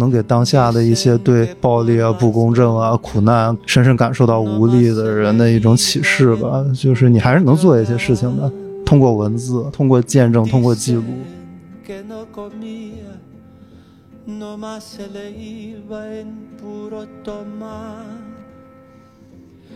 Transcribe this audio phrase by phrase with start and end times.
[0.00, 6.64] 能给当下的一些对暴力啊、不公正啊、苦难深深感受到无力的人的一种启示吧。
[6.74, 8.50] 就是你还是能做一些事情的，
[8.84, 11.04] 通过文字，通过见证，通过记录。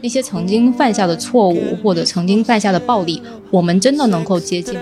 [0.02, 4.78] 那些曾经犯下的错误或者曾经犯下的暴力，我们真的能够接近。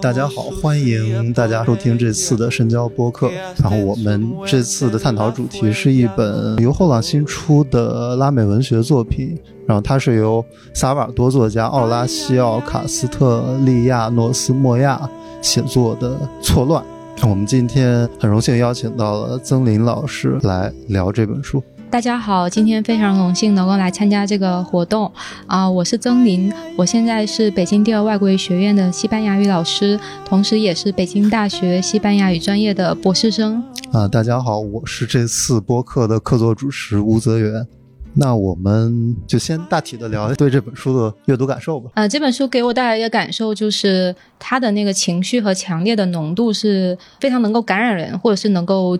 [0.00, 3.30] 大家好，欢迎大家收听这次的深交播客。
[3.62, 9.38] 然后我们这次的探讨主题是一本由后浪新出的拉美文学作品。
[9.66, 15.08] 然后它是由萨瓦多作家奥拉西奥·卡斯特利亚诺斯·莫亚
[15.40, 16.10] 写作的
[16.42, 16.82] 《错乱》。
[17.28, 21.62] 我们今天很荣幸邀请到了曾林老师来聊这本书。
[21.90, 25.10] 大家好，今天非常荣幸能够来参加这个活动
[25.46, 25.68] 啊！
[25.68, 33.60] 我是曾林，我现在是北京第二外国语学院的西班牙语老师，同时也是北京大学西班牙语专业的博士生。
[33.92, 37.66] 啊，大家好，我是这次播客的客座主持吴泽源。
[38.14, 41.90] 那我们就先大体的聊对这本书的阅读感受吧。
[41.94, 48.96] 呃，这本书给我带来的感受，就是它的那个情绪和强烈的浓度是非常能够感染人，或者是能够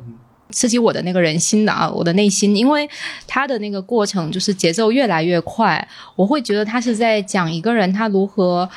[0.51, 2.55] 刺激我的那个人心的啊，我的内心。
[2.55, 2.89] 因为
[3.27, 8.69] 他的那个过程就是节奏越来越快，我会觉得他是在讲一个人他如何。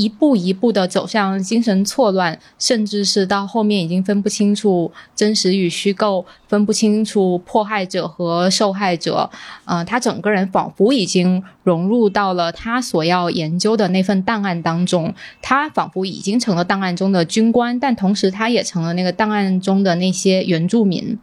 [0.00, 9.28] 一步一步的走向精神错乱，甚至是到后面已经分不清楚真实与虚构，分不清楚迫害者和受害者。
[9.66, 15.12] 呃，他整个人仿佛已经融入到了他所要研究的那份档案当中，
[15.42, 21.18] 他仿佛已经成了档案中的军官，但同时他也成了那个档案中的那些原住民。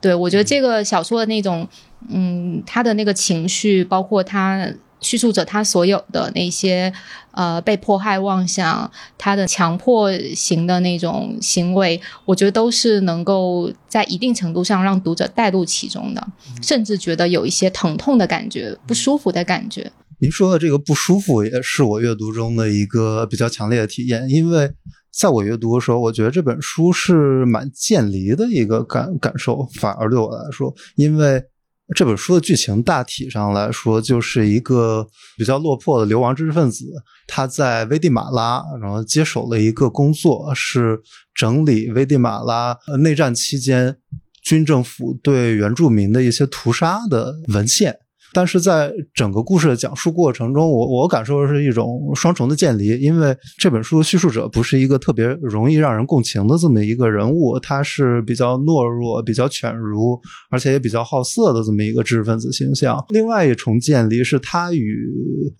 [0.00, 1.68] 对我觉得这个小说的那种，
[2.08, 4.72] 嗯，他的那个情绪，包括他。
[5.02, 6.92] 叙述者他所有的那些
[7.32, 16.26] 呃被迫害妄想，他的强迫型的那种行为，我觉得都是能够在一定程度上让读者带入其中的，
[16.62, 19.92] 甚至觉得有一些疼痛的感觉、不舒服的感觉。
[20.20, 24.70] 您说的这个不舒服，也是我阅读中的一个比较强烈的体验，因为
[25.10, 31.42] 在我阅读的时候，我觉得这本书是蛮渐离的一个感感受，反而对我来说，因为。
[31.94, 36.86] 这本书的剧情大体上来说，就是一个比较落魄的流亡知识分子，
[37.26, 41.00] 他在危地马拉，然后接手了一个工作，是
[41.34, 43.96] 整理危地马拉内战期间
[44.42, 47.98] 军政府对原住民的一些屠杀的文献。
[48.32, 60.18] 但是在整个故事的讲述过程中，我我感受的是一种双重的渐离，因为这本书的叙述者不是一个特别容易让人共情的这么一个人物，他是比较懦弱、比较犬儒，
[60.50, 63.04] 而且也比较好色的这么一个知识分子形象。
[63.10, 64.96] 另外一重渐离是他与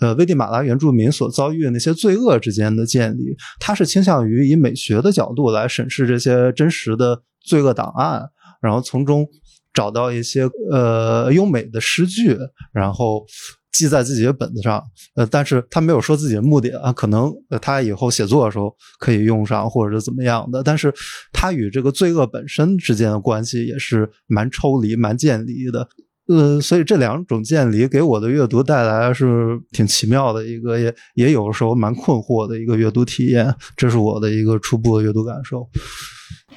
[0.00, 8.22] 呃危地马拉原住民所遭遇的那些罪恶之间的渐离，他是倾向于以美学的角度来审视这些真实的罪恶档案，
[8.62, 9.27] 然后从中。
[9.72, 12.37] 找到一些呃优美的诗句，
[12.72, 13.25] 然后
[13.72, 14.83] 记在自己的本子上。
[15.15, 20.62] 呃，但是他没有说自己的目的啊，可能他以后写作的时候可以用上，或者是怎么样的。
[20.62, 20.93] 但是
[21.33, 25.89] 他与这个罪恶本身之间的关系也是蛮抽离、蛮渐离的。
[26.28, 33.53] 呃，所以这两种渐离给我的阅读带来是挺奇妙的一个，也也有时候蛮困惑的一个阅读体验。
[33.77, 35.69] 这是我的一个初步的阅读感受。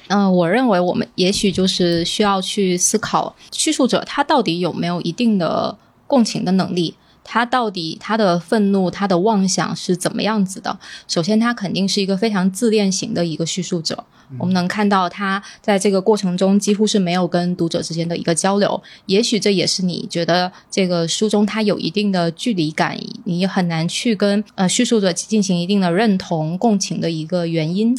[0.08, 6.94] 嗯，我认为我们也许就是需要去思考叙述者他到底有没有一定的共情的能力，
[7.24, 10.78] 他到底他的愤怒、他的妄想是怎么样子的？
[11.08, 14.04] 首先，他肯定是一个非常自恋型的一个叙述者。
[14.38, 18.82] 我们能看到他在这个过程中几乎是没有跟读者之间的一个交流。
[19.06, 27.96] 也许这也是你觉得这个书中他有一定的距离感，你很难去跟呃叙述者进行一定的认同、共情的一个原因。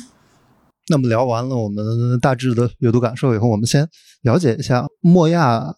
[0.89, 1.85] 那么聊完了我们
[2.19, 3.87] 大致的阅读感受以后，我们先
[4.21, 5.75] 了解一下莫亚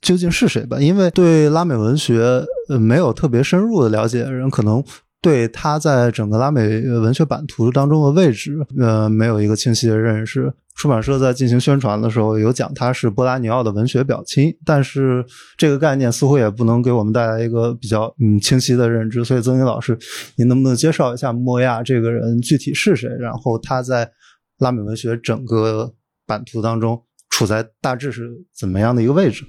[0.00, 0.78] 究竟是谁吧。
[0.78, 4.82] 因为对拉美文学呃没有特别深入的了解的人，可能
[5.20, 10.52] 对他在整个拉美文学版图当中的位置呃没有一个清晰的认识。
[10.74, 15.22] 出版社在进行宣传的时候有讲他是波拉尼奥的文学表亲，但是
[15.58, 19.22] 这个概念似乎也不能给我们带来一个比较嗯清晰的认知。
[19.22, 19.96] 所以曾毅老师，
[20.36, 23.08] 您能不能介绍一下莫亚这个人具体是谁？
[23.20, 24.10] 然后他在
[24.62, 25.92] 拉美文学整个
[26.24, 29.44] 版图当中处在大致是怎么样的一个位置？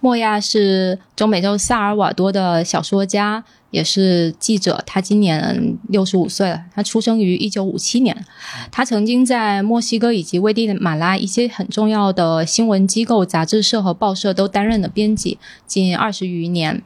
[0.00, 3.42] 莫亚是中美洲萨尔瓦多的小说家，
[3.72, 4.80] 也是记者。
[4.86, 6.62] 他今年六十五岁了。
[6.72, 8.24] 他出生于一九五七年。
[8.70, 16.84] 他曾经在墨西哥以及危地马拉一些很重要的新闻机构、杂志社和报社都担任了编辑，近二十余年。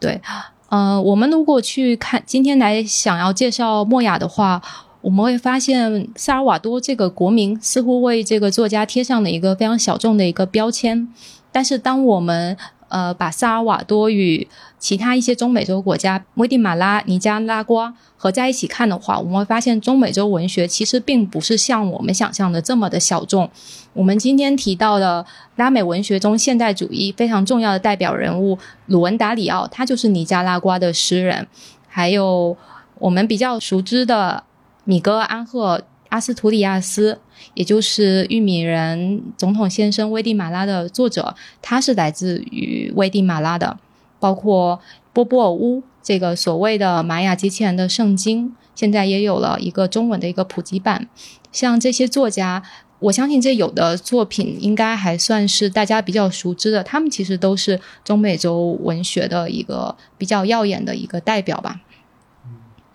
[0.00, 0.22] 对。
[0.70, 4.62] 呃，我们如果去看今天来想要介绍莫亚的话，
[5.00, 11.08] 我们会发现萨尔瓦多这个国名似乎为这个作家贴上了一个非常小众的一个标签。
[11.50, 12.56] 但是当我们
[12.88, 14.46] 呃把萨尔瓦多与
[14.78, 23.48] 其他一些中美洲国家危地马拉、尼加拉瓜合在一起看的话，我们会发现中美洲文学其实并不是像我们想象的这么的小众。
[23.94, 25.24] 我们今天提到的
[25.56, 31.46] 拉美文学中现代主义非常重要的代表人物鲁文达里奥，他就是尼加拉瓜的诗人。
[31.88, 32.56] 还有
[32.98, 34.44] 我们比较熟知的
[34.88, 37.20] 米格安赫阿斯图里亚斯，
[37.52, 43.78] 也就是玉米人总统先生危地马拉的作者，他是来自于危地马拉的。
[44.18, 44.80] 包括
[45.12, 51.06] 波波尔乌这个所谓的玛雅机器人的圣经，现在也有了一个中文的一个普及版。
[51.52, 52.62] 像这些作家，
[53.00, 61.82] 我相信这有的作品应该还算是大家比较熟知的，他们其实都是中美洲文学的一个比较耀眼的一个代表吧。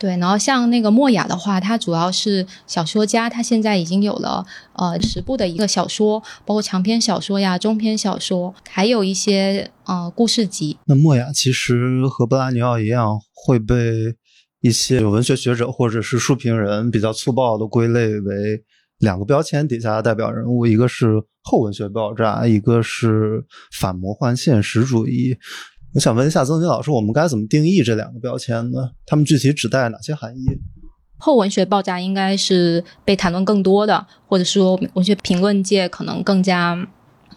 [0.03, 10.77] 对，然后像那个莫雅的话，他主要是小说家，他现在已经有了呃十部的一个小说，包括长篇小说呀、中篇小说，还有一些呃故事集。
[10.87, 14.13] 那莫雅其实和布拉尼奥一样，会被
[14.59, 18.61] 一些有文学学者或者是书评人比较粗暴的归类为
[18.99, 23.45] 两个标签底下的代表人物，一个是后文学爆炸，一个是
[23.79, 25.37] 反魔幻现实主义。
[25.93, 28.89] 我想问一下曾金老师，我们该怎么定义这两个标签呢？
[29.05, 30.43] 它们具体指代哪些含义？
[31.19, 36.87] 后文学爆炸应该是被谈论更多的，或者说文学评论界可能更加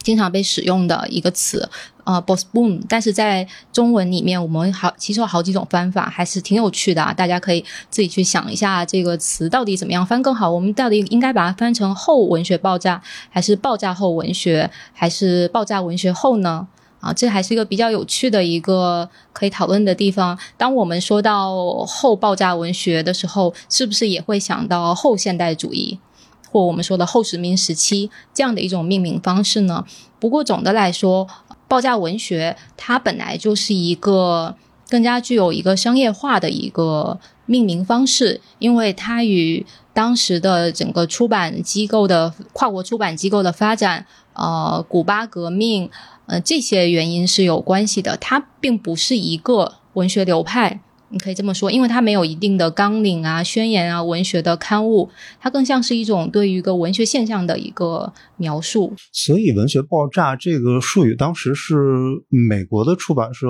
[0.03, 1.69] 经常被使用的一个词，
[2.05, 2.81] 呃，boss boom。
[2.89, 7.13] 但是在中文里面，我们好其实有好几种翻法，还是挺有趣的啊！
[7.13, 10.51] 大家可以自己去想一下这个词到底怎么样翻更好。
[10.51, 16.67] 我们到底应该把它翻成后文学爆炸，还是爆炸后文学，还是爆炸文学后呢？
[17.01, 20.37] 啊，这还是一个比较有趣的一个可以讨论的地方。
[20.57, 26.01] 当我们说到后爆炸文学的时候，是不是也会想到后现代主义，
[26.51, 29.85] 或我们说的后殖民时期这样的一种命名方式呢？
[30.19, 31.29] 不过总的来说，
[31.69, 34.57] 爆炸文学它本来就是一个
[34.89, 45.91] 更加具有一个商业化的一个命名方式，因为它与当时的整个出版机构的跨国出版机构的发展，呃，古巴革命。
[46.27, 48.17] 呃，这些原因是有关系的。
[48.17, 50.81] 它并不是一个文学流派，
[51.11, 55.09] 你可以这么说，因为它没有一定的纲领啊、宣言啊、文学的刊物，
[55.41, 58.95] 它更像是一种对于一个文学现象的一个描述。
[59.13, 61.77] 所以，“文学爆炸”这个术语当时是
[62.29, 63.49] 美国的出版社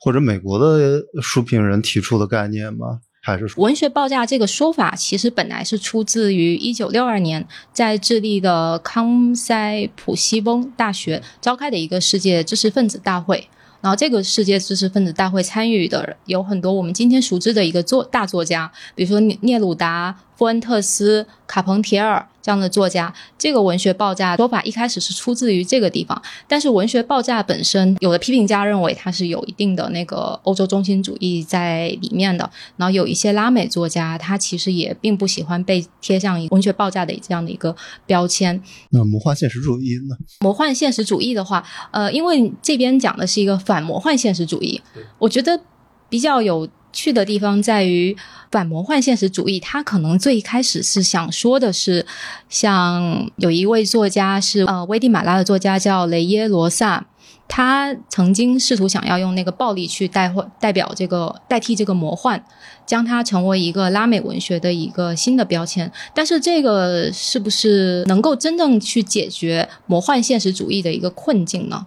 [0.00, 3.00] 或者美国的书评人提出的概念吗？
[3.26, 13.48] 还是文学爆炸这个说法，其实本来是出自于一九六二年在智利的康塞普西翁大学召开的一个世界知识分子大会。
[13.80, 22.26] 然后，这个世界知识分子大会参与的有很多我们今天熟知的一个作大作家，比如说聂鲁达、富恩特斯、卡彭铁尔。
[22.42, 32.48] 这样的作家，这个文学爆炸说法一开始是出自于这个地方，但是文学爆炸本身，有的批评家认为它是有一定的那个欧洲中心主义在里面的。
[32.76, 37.74] 然后有一些拉美作家，他其实也并不喜欢被贴上文学爆炸的这样的一个
[38.06, 38.62] 标签。
[38.90, 40.14] 那魔幻现实主义呢？
[40.38, 44.80] 魔幻现实主义的话，呃，因为这边讲的是一个反魔幻现实主义，
[45.18, 45.60] 我觉得
[46.08, 46.68] 比较有。
[46.96, 48.16] 去的地方在于
[48.50, 52.06] 反魔幻现实主义，他可能最开始是想说的是，
[52.48, 57.04] 像有一位作家是呃危地马拉的作家叫雷耶罗萨，
[57.46, 62.42] 他曾经试图想要用那个暴力去代代表这个代替这个魔幻，
[62.86, 65.92] 将它成为一个拉美文学的一个新的标签。
[66.14, 71.84] 但是这个是不是能够真正去解决魔幻现实主义的一个困境呢？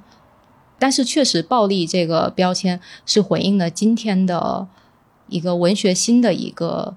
[0.77, 4.67] 但是确实，暴力这个标签是回应了今天的。
[5.29, 6.95] 一个文学新的一个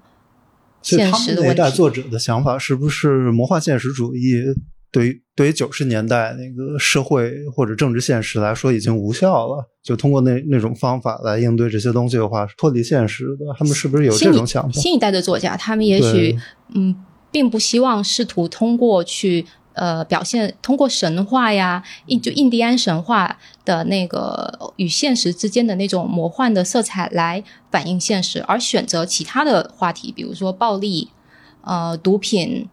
[0.83, 1.57] 现实的问题。
[1.59, 4.43] 那代作者的想法是不是魔幻现实主义
[4.91, 9.69] 对于对于九十年代那个社会或者政治现实来说已经无效了？
[9.83, 14.81] 就通过那那种方法来应对这些东西的话，脱离现实的，他们是不是有这种想法？
[14.81, 16.39] 新一代的作家，他们也许
[16.75, 16.95] 嗯，
[17.31, 19.47] 并不希望试图通过去。
[19.75, 31.09] 呃，表现通过神话呀，印就印第安神话的那个与现实之间的那种魔幻的色彩来反映现实，而选择其他的话题，比如说暴力、
[31.63, 32.69] 呃毒品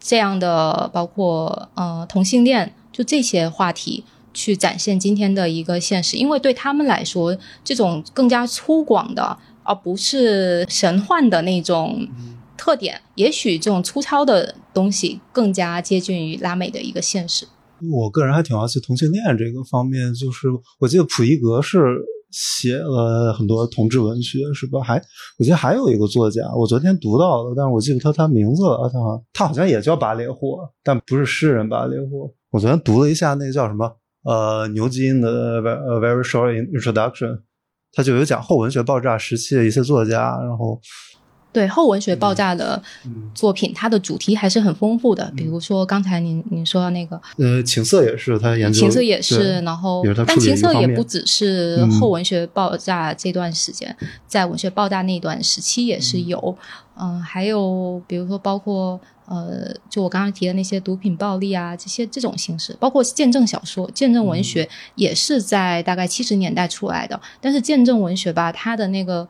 [0.00, 6.16] 这样的，包括呃同性恋，就这些话题去展现今天的一个现实。
[6.16, 12.08] 因为对他们来说，这种更加粗犷的，而不是神幻的那种。
[12.60, 17.46] 特点，也许这种粗糙的东西更加接近于拉美的一个现实。
[17.90, 20.48] 我个人还挺好奇同性恋这个方面，就是
[20.78, 21.78] 我记得普伊格是
[22.30, 24.82] 写了很多同志文学，是吧？
[24.82, 25.00] 还
[25.38, 28.90] 我记得还有一个作家，我昨天读到了，但是我记不他他名字了。
[28.92, 32.30] 他好像他好像也叫巴列霍，但不是诗人巴列霍。
[32.50, 33.90] 我昨天读了一下那个叫什么
[34.24, 37.40] 呃牛津的 very short introduction，
[37.92, 40.78] 他就有讲后文学爆炸时期的一些作家，然后。
[41.52, 42.80] 对后文学爆炸的
[43.34, 45.32] 作品，它的主题还是很丰富的。
[45.36, 56.56] 比如说刚才您您说的那个，呃，情色也是他研究，情色也是，然后但情色也不只是后文学爆炸这段时间，在文学爆炸那段时期也是有。
[57.02, 67.18] 嗯，还有比如说包括呃，就我刚刚提的那些毒品暴力啊，这些这种形式，包括见证小说、见证文学，也是在大概七十年代出来的。
[67.40, 69.26] 但是见证文学吧，它的那个。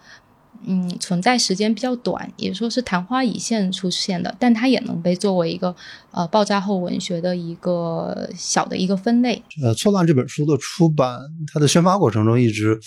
[0.67, 5.75] 嗯，存在时间比较短，也说是昙花一现出现的，但它也能被作为一个
[6.11, 9.43] 呃爆炸后文学的一个小的一个分类。
[9.63, 11.19] 呃，《错乱》这本书的出版，
[11.51, 12.79] 它的宣发过程中一直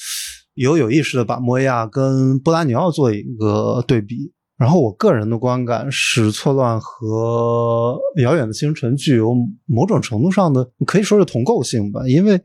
[0.54, 4.32] 有有意识的把莫亚跟波拉尼奥做一个对比。
[4.56, 9.34] 然后我个人的观感是，《错乱》和《遥远的星辰》具有
[9.66, 12.38] 某种程度上的可以说是同构性吧，因为。《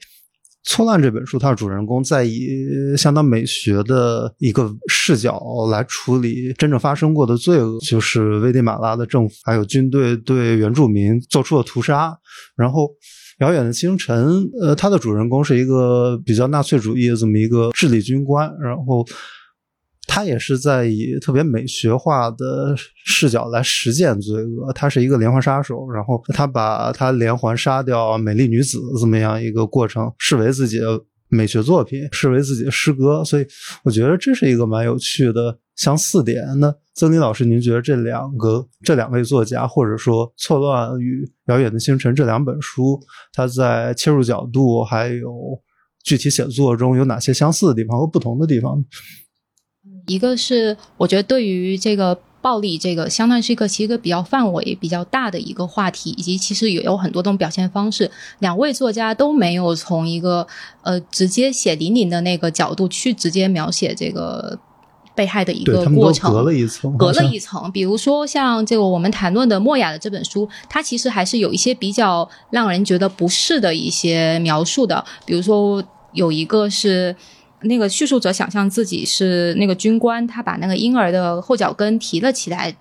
[0.71, 2.47] 错乱》这本书，它的主人公在以
[2.95, 12.15] 相当美学的一个视角来处理真正发生过的罪恶，就是危地马拉的政府还有军队对原住民做出了屠杀。
[12.55, 12.85] 然后，
[13.39, 19.05] 《遥远的星辰》呃，它的主人公是一个比较纳粹主义的这么一个智利军官，然后。
[20.09, 22.75] 他也是在以特别美学化的
[23.05, 24.73] 视角来实践罪恶。
[24.73, 30.99] 他是一个连环杀手，然后他把他连环杀掉美丽女子这么样一个过程视为自己的
[31.29, 33.23] 美学作品，视为自己的诗歌。
[33.23, 33.47] 所以
[33.85, 36.43] 我觉得这是一个蛮有趣的相似点。
[36.59, 42.99] 那曾林老师，您觉得这两个这两位作家，或者说《错乱与遥远的星辰》这两本书，
[43.33, 45.33] 它在切入角度还有
[46.03, 48.83] 具体写作中有哪些相似的地方和不同的地方？
[50.09, 58.11] 一个是我觉得对于这个暴力，这个相当于是一个其实一个比较范围比较大的一个话题，以及其实也有很多种表现方式。
[58.39, 60.47] 两位作家都没有从一个
[60.83, 64.59] 呃直接血淋淋的那个角度去直接描写这个
[65.15, 67.71] 被害的一个过程，隔了一层，隔了一层。
[67.73, 75.05] 比如说像这个我们谈论的莫雅的这本书，它其实还是有一些比较让人觉得不适的一些描述的。
[75.27, 77.15] 比如说有一个是。
[77.63, 82.77] 那个叙述者想象自己是那个军官，他把那个婴儿的后脚跟提了起来，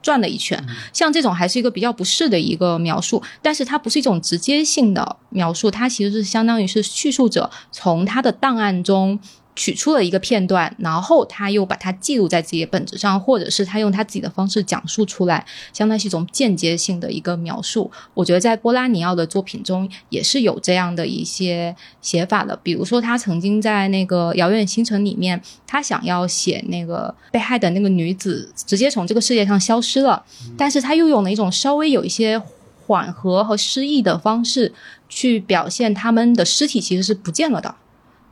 [0.00, 0.64] 转了一圈。
[0.92, 9.18] 像这种还是一个比较不适的一个描述，但是它不是一种直接性的描述，它其实是相当于是叙述者从他的档案中。
[9.54, 17.90] 取出了一个片段，然后他又把它记录在自己的本子上，或者是他用他自己的方式讲述出来，相当于是一种间接性的一个描述。
[18.14, 22.58] 我觉得在波拉尼奥的作品中也是有这样的一些写法的。
[22.62, 30.24] 比如说，他曾经在那个《遥远星辰》里面，他想要写那个被害的那个女子直接从这个世界上消失了，
[30.56, 32.40] 但是他又用了一种稍微有一些
[32.86, 34.72] 缓和和诗意的方式
[35.08, 37.74] 去表现他们的尸体其实是不见了的。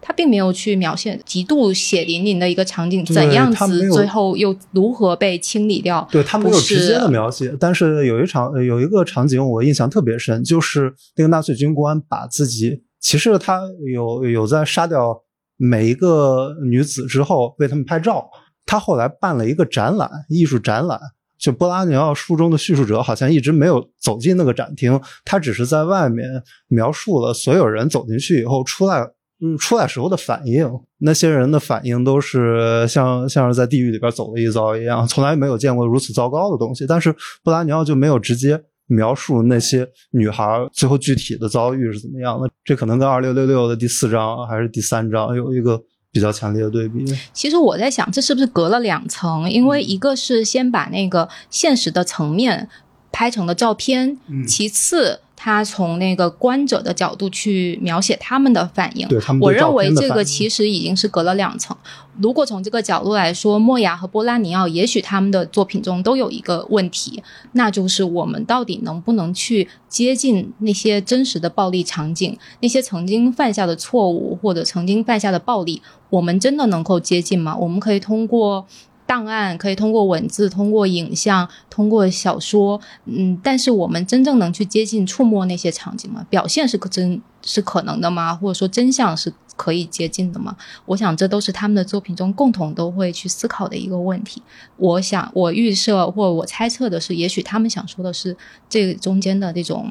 [0.02, 6.09] 他并没有去描写极度血淋淋的一个场景，怎样子最后又如何被清理掉？
[6.11, 13.61] 对他没有直接的描写，但是有一场有一个场景我印象特别深，就是那个纳粹军官把自己，其实他
[13.92, 15.23] 有有在杀掉
[15.57, 18.28] 每一个女子之后为他们拍照，
[18.64, 20.99] 他后来办了一个展览，艺术展览。
[21.38, 26.26] 就波拉尼奥书中的叙述者好像一直没有走进那个展厅，他只是在外面
[26.69, 29.07] 描述了所有人走进去以后出来。
[29.42, 36.87] 嗯，出来时候的反应，那些人的反应都是像像是在地狱里边走了一遭一样，从来没有见过如此糟糕的东西。
[36.87, 37.11] 但是
[37.42, 42.50] 布拉尼奥就没有直接描述那些女孩最后具体的遭遇是怎么样的。
[42.64, 45.80] 这可能跟二六六六的第四章还是第三章有一个
[46.12, 47.02] 比较强烈的对比。
[47.32, 49.50] 其实我在想，这是不是隔了两层？
[49.50, 52.68] 因为一个是先把那个现实的层面
[53.11, 55.20] 拍成了照片，其次。
[55.42, 59.09] 他从那个观者的角度去描写他们的反应，
[59.40, 61.75] 我认为这个其实已经是隔了两层。
[62.20, 75.80] 如果从这个角度来说，莫雅和波拉尼奥也许他们的作品中都有一个问题，那就是我们到底能不能去接近那些真实的暴力场景，那些曾经犯下的错误或者曾经犯下的暴力，
[76.11, 77.56] 我们真的能够接近吗？
[77.56, 78.66] 我们可以通过。
[79.10, 86.24] 档案可以通过文字、通过影像、通过小说，嗯，但是我们真正能去接近、触摸那些场景吗？
[86.30, 88.32] 表现是可真是可能的吗？
[88.32, 90.56] 或者说真相是可以接近的吗？
[90.86, 94.40] 我想这都是他们的作品中共同都会去思考的一个问题。
[94.76, 98.36] 我想，我预设或我猜测的是，也许他们想说的是，
[98.68, 99.90] 这中间的这种，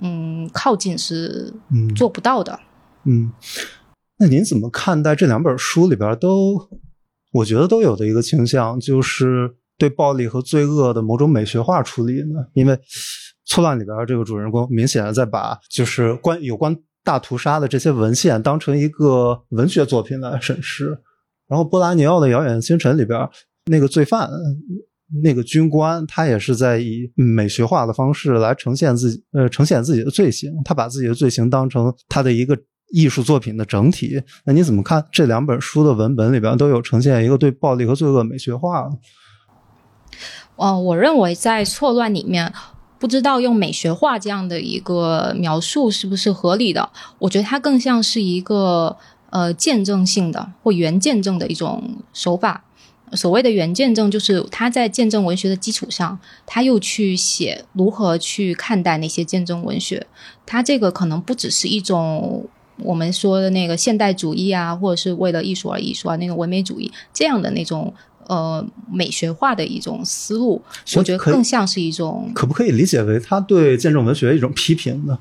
[0.00, 1.54] 嗯，靠近是
[1.94, 2.58] 做不到的。
[3.04, 3.30] 嗯。
[4.18, 6.68] 那您怎么看待这两本书里边都，
[7.32, 12.40] 我觉得都有的一个倾向，就是对暴力和罪恶的某种美学化处理呢？
[12.54, 12.78] 因为
[13.44, 20.98] 错乱里边这个主人公明显在把就是关有关大屠杀的这些文献当成一个文学作品来审视，
[21.46, 23.18] 然后波拉尼奥的《遥远星辰》里边
[23.66, 24.30] 那个罪犯。
[25.22, 30.52] 那个军官，他也是在以美学化的方式来呈现自己，呃，呈现自己的罪行。
[30.66, 32.54] 他把自己的罪行当成他的一个
[32.90, 34.22] 艺术作品的整体。
[34.44, 38.90] 那你怎么看这两本书的文本里边都有呈现一个对暴力和罪恶美学化？
[40.56, 42.52] 哦，我认为在错乱里面，
[42.98, 46.90] 不知道用美学化这样的一个描述是不是合理的？
[47.20, 48.96] 我觉得它更像是一个
[49.30, 52.64] 呃见证性的或原见证的一种手法。
[53.14, 60.06] 所谓的原见证，就是他在见证文学的基础上，他又去写如何去看待那些见证文学。
[60.44, 62.46] 他这个可能不只是一种
[62.82, 67.92] 我们说的那个现代主义啊，或者是为了艺术而艺术啊，那个唯美主义这样的那种
[68.26, 70.62] 呃美学化的一种思路。
[70.96, 75.18] 我觉得更像是一种，可不可以理解为他对见证文学一种批评呢？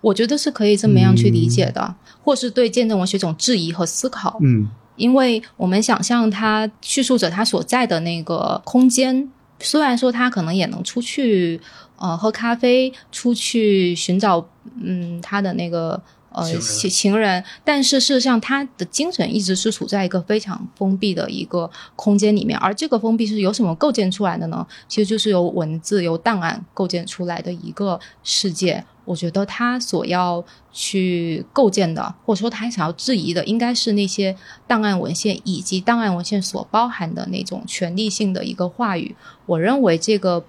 [0.00, 4.38] 我觉得是可以这么样去理解的，或是对见证文学一种质疑和思考。
[4.42, 4.68] 嗯。
[4.96, 9.26] 因为我们想象他叙述者他所在的那个空间，
[9.58, 11.58] 虽然说他可能也能出去
[11.96, 14.46] 呃喝咖啡，出去寻找
[14.82, 16.00] 嗯他的那个
[16.34, 24.66] 呃情情人，但是事实上他的精神一直是处在一个非常封闭的一个空间里面，而这个封闭是由什么构建出来的呢？
[24.88, 28.84] 其实就是由文字、由档案构建出来的一个世界。
[29.04, 34.36] 我觉得他所要去构建的，或者说他想要质疑的，应该是那些
[34.68, 39.16] 档案文献以及档案文献所包含的那种权力性的一个话语。
[39.46, 40.44] 我认为这个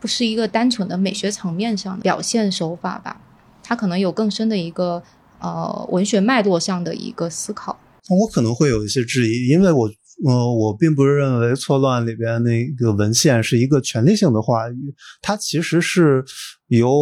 [0.00, 3.20] 不是一个单纯的美学层面上表现手法吧，
[3.62, 5.02] 它可能有更深的一个
[5.40, 7.78] 呃文学脉络上的一个思考。
[8.08, 9.90] 我可能会有一些质疑，因为我
[10.26, 16.24] 呃我并不认为错乱里边那个文献是一个权力性的话语，它其实是
[16.68, 16.92] 由。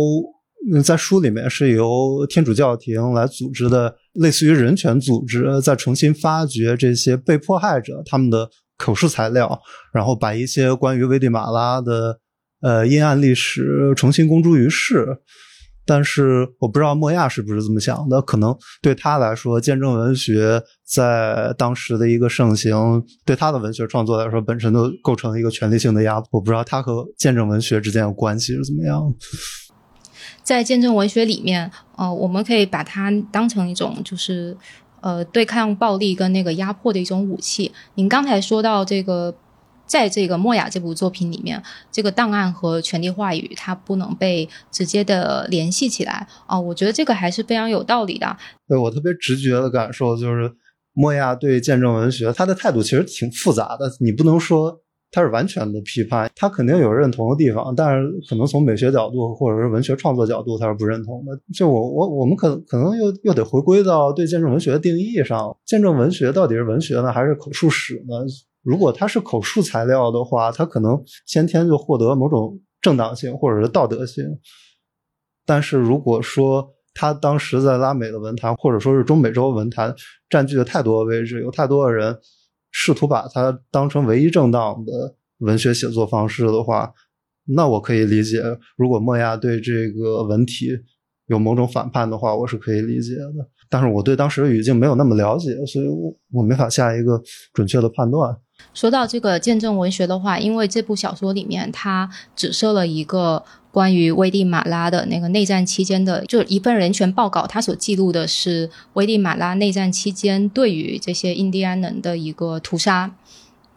[0.83, 9.61] 在书里面是由天主教廷来组织的，类似于人权组织，在重新发掘这些被迫害者他们的口述材料，
[9.93, 12.19] 然后把一些关于危地马拉的
[12.63, 15.07] 呃阴暗历史重新公诸于世。
[15.87, 26.29] 但是我不知道莫亚是不是这么想的，可能对他来说，见证文学在当时的一个盛行，对他的文学创作来说，本身都构成一个权力性的压迫。
[26.33, 29.15] 我不知道他和见证文学之间的关系是怎么样。
[30.43, 34.57] 在见证文学里面，呃，我们可以把它当成一种，就是
[35.01, 37.73] 呃，对抗暴力跟那个压迫的一种武器。
[37.95, 39.35] 您刚才说到这个，
[39.87, 48.37] 在这个莫雅这部作品里面，这个档案和权力话语它不能被直接的联系起来啊，我觉得这个还是非常有道理的。
[48.69, 50.53] 对我特别直觉的感受就是，
[50.93, 54.83] 莫亚对见证文学他的态度其实挺复杂的，你不能说。
[55.13, 61.33] 他是完全的批判，他肯定有认同的地方，但是可能从美学角度或者是文学创作角度，他是不认同的。
[61.55, 68.27] 就我我我们可可能又又得回归到对见证文学的定义上，见证文学到底是文学呢，还是口述史呢？
[68.67, 74.25] 如果它是口述材料的话，它可能先天就获得某种正当性或者是道德性。
[75.45, 79.95] 但是如果说他当时在拉美的文坛或者说是中美洲文坛
[80.29, 82.19] 占据了太多的位置，有太多的人。
[82.79, 86.93] 试图把它当成唯一正当的文学写作方式的话，
[87.45, 88.43] 那我可以理解。
[88.77, 90.69] 如果莫亚对这个文体
[91.25, 93.49] 有某种反叛的话，我是可以理解的。
[93.71, 97.19] 但是我对当时的语境没有那么了解，所以我我没法下一个
[97.55, 98.37] 准确的判断。
[98.75, 103.45] 说到这个见证文学的话，因为这部小说里面它只设了一个。
[103.77, 113.15] 关于危地马拉的那个内战期间的，就一份人权报告，它所记录的是危地马拉内战期间对于这些印第安人的一个屠杀。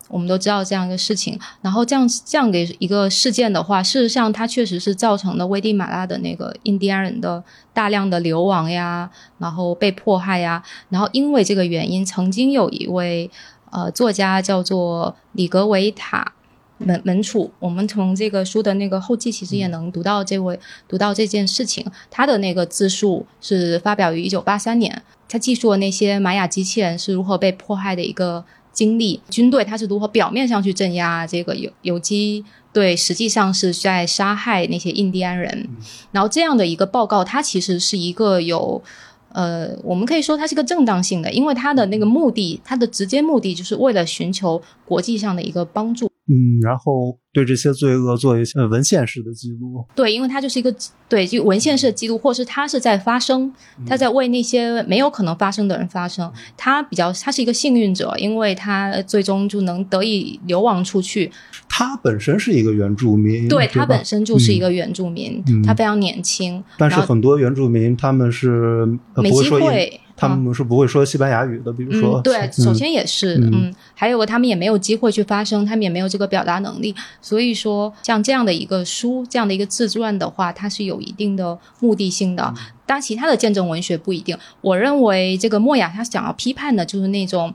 [0.07, 13.29] 我们都知道这样一个事情，然后这样这样的一个事件的话，事实上它确实是造成了危地马拉的那个印第安人的大量的流亡呀，然后被迫害呀，然后因为这个原因，曾经有一位
[13.71, 16.33] 呃作家叫做里格维塔。
[16.81, 21.85] 门门楚，我们从这个书的那个后记，其实也能读到这位读到这件事情。
[22.09, 35.67] 他的那个自述是发表于一九八三年，他记述了那些玛雅机器人是如何被迫害的一个经历，军队他是如何表面上去镇压这个游游击队，实际上是在杀害那些印第安人。
[36.13, 38.81] 然后这样的一个报告，它其实是一个有
[39.31, 46.09] 呃，我们可以说它是个正当性的，因为它的那个目的，它的直接目的就是为了寻求国际上的一个帮助。
[46.29, 49.83] 嗯，然后对这些罪恶做一些文献式的记录。
[49.95, 50.73] 对，因为它就是一个
[51.07, 53.51] 对就文献式的记录，或是他是在发生，
[53.87, 56.31] 他在为那些没有可能发生的人发声。
[56.55, 61.31] 他比较，他是一个幸运者，因为他最终就能得以流亡出去。
[61.67, 82.53] 他本身是一个原住民，对他本身就是一个原住民，嗯他非常年轻，但是很多原住民他们是、呃、没机不会说英会，他们是不会说西班牙语的，比如说，嗯，对，首先也是，嗯嗯还有个他们也没有机会去发声，他们也没有这个表达能力，所以说像这样的一个书，这样的一个自传的话，它是有一定的目的性的。
[82.85, 84.37] 当然，其他的见证文学不一定。
[84.61, 87.53] 我认为这个莫雅他想要批判的就是那种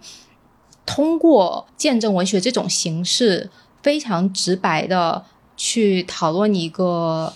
[0.86, 3.50] 通过见证文学这种形式，
[3.82, 5.24] 非常直白的
[5.56, 7.32] 去讨论一个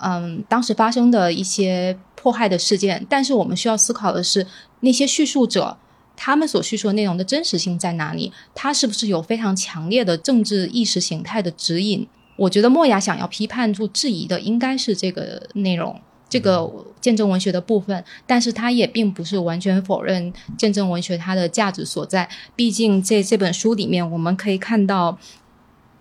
[0.00, 4.46] 嗯当时发生的一些迫害的事件，但是我们需要思考的是
[4.80, 5.78] 那些叙述者。
[6.14, 8.30] 他们所叙述的内容的真实性在哪里？
[8.54, 12.06] 他是不是有非常强烈的政治意识形态的指引？
[12.36, 18.04] 我觉得莫雅想要批判出质疑的，应该是这个内容，这个见证文学的部分。
[18.26, 22.28] 但是他也并不是完全否认见证文学它的价值所在。
[22.54, 25.16] 毕竟这这本书里面，我们可以看到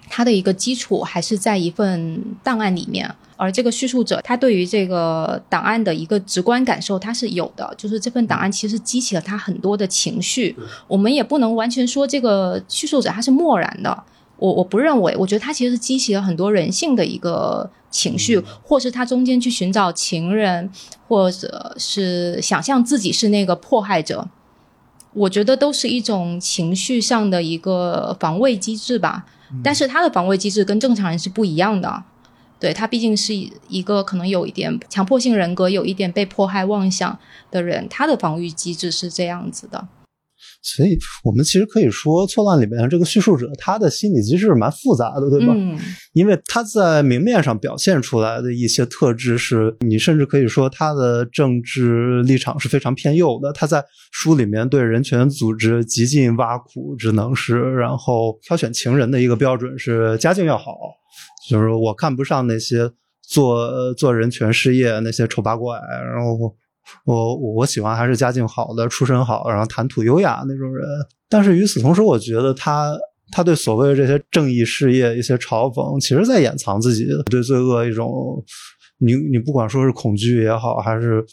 [0.09, 3.15] 它的一个基础还是在一份档案里面。
[3.37, 10.55] 而这个叙述者，他对于这个档案的一个直观感受，他是有的，就是这份档案其实激起了他很多的情绪。
[10.87, 14.03] 我们也不能完全说这个叙述者他是漠然的，
[14.37, 20.69] 我我不认为，我觉得他其实是激起了很多人性的一个情绪，或是他中间去寻找情人，
[21.07, 24.27] 或者是想象自己是那个迫害者。
[25.13, 29.25] 我觉得都是一种情绪上的一个防卫机制吧，
[29.63, 32.03] 但是他的防卫机制跟正常人是不一样的。
[32.59, 33.33] 对他毕竟是
[33.67, 37.17] 一个可能有一点强迫性人格、有一点被迫害妄想
[37.51, 39.87] 的人，他的防御机制是这样子的。
[40.63, 45.53] 所以我们其实可以说，《错乱》里面这个叙述者他的心理机制蛮复杂的，对吧？
[45.55, 45.77] 嗯，
[46.13, 53.53] 因为他在明面上表现出来的一些特质是，你甚至可以说他的政治立场是非常偏右的。
[53.53, 60.75] 他在书里面对人权组织极尽挖苦之能事，然后挑选情人的一个标准是家境要好，
[61.47, 65.79] 就是我看不上那些做做人权事业那些丑八怪，
[66.13, 66.33] 然后
[67.05, 70.85] 我我我喜欢还是家境好的、出身好，然后谈吐优雅那种人。
[71.29, 72.97] 但是与此同时，我觉得他
[73.31, 78.43] 他对所谓的这些正义事业一些嘲讽，其实在掩藏自己对罪恶一种，
[78.99, 81.25] 你你不管说是恐惧也好，还是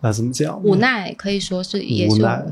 [0.00, 2.44] 哎怎么讲，无奈可以说是也是无奈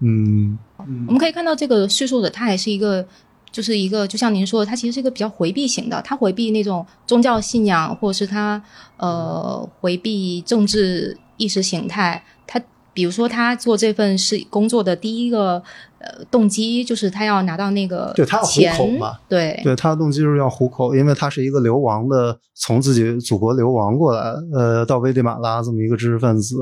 [0.00, 3.06] 嗯我们可以看到这个叙述者，他还是一个，
[3.54, 8.60] 就是一个，就像您说的，他其实是一个比较回避型的，他回避那种宗教信仰，或者是他
[8.96, 12.24] 呃回避政治意识形态。
[12.48, 12.60] 他
[12.92, 15.62] 比如说，他做这份是工作的第一个
[15.98, 26.56] 呃动机，就是他要拿到那个对他要糊钱口嘛，对对他的动机就是要糊口，因为他是一个流亡的，从自己祖国流亡过来，呃，到危地马拉这么一个知识分子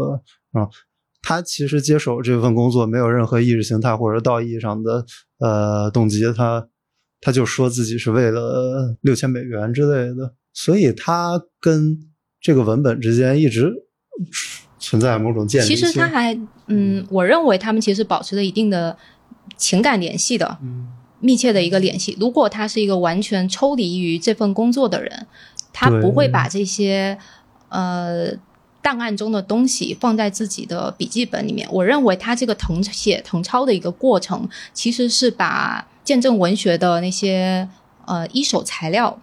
[0.52, 0.68] 啊。
[1.24, 5.04] 他其实接手这份工作没有任何意识形态或者道义上的
[5.38, 6.66] 呃动机，他
[7.22, 11.98] 他就说自己是为了六千美元之类的，所以他跟
[12.38, 13.72] 这个文本之间一直
[14.78, 15.74] 存在某种建立其。
[15.74, 18.98] 实他还嗯，我认为他们其实保持了一定的
[19.56, 20.58] 情感联系的。
[20.60, 20.88] 嗯
[21.24, 22.16] 密切的一个联系。
[22.18, 25.28] 如果他是一个完全抽离于这份工作的人，
[25.72, 27.16] 他不会把这些
[27.68, 28.32] 呃
[28.82, 31.68] 档案中的东西放在自己的笔记本里面。
[31.70, 37.68] 我认为他这个誊写、誊抄的一个过程，其实是把见证文学的那些
[38.06, 39.18] 呃一手材料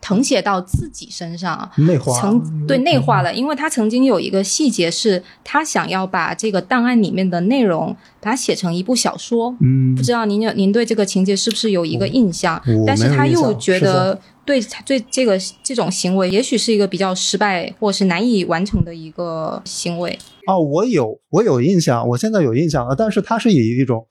[0.00, 1.70] 誊写到自己身上。
[1.76, 9.54] 内化曾对内化了，因为他曾经有一个细节是，他想要把这个档案里面的内容把它写成一部小说。
[9.60, 12.60] 嗯不知道您有您对这个情节是不是有一个印象？
[12.66, 20.18] 我但是他又觉得对对这个这种行为，也许是一个比较失败或是难以完成的一个行为。
[20.48, 24.04] 哦，我有我有印象，我现在有印象了，但是他是以一种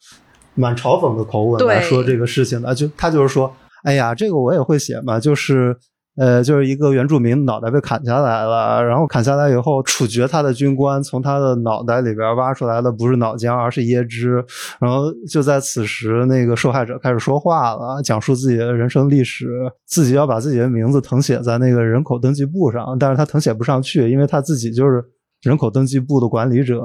[0.61, 3.51] 蛮嘲讽的口吻来说这个事情的，就他就是说，
[3.83, 5.75] 哎呀，这个我也会写嘛，就是。
[6.17, 14.43] 呃，就是一个原住民脑袋被砍下来了，然后砍下来以后，处决他的军官从他的脑袋里边挖出来的不是脑浆，而是椰汁。
[14.81, 19.47] 然后就在此时，那个受害者开始说话了，讲述自己的人生历史，
[19.87, 25.01] 自己要把自己的名字誊写在那个人口登记簿上，但是他誊写不上去，因为他自己就是
[25.41, 26.81] 人口登记簿的管理者。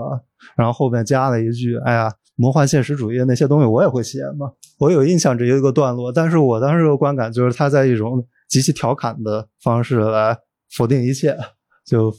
[0.57, 10.37] 然后后面加了一句：“哎呀，魔幻现实主义那些东西我也会写嘛。”我有印象这一个段落，但是我当时的观感就是他在一种极其调侃的方式来
[10.71, 11.37] 否定一切，
[11.85, 12.15] 就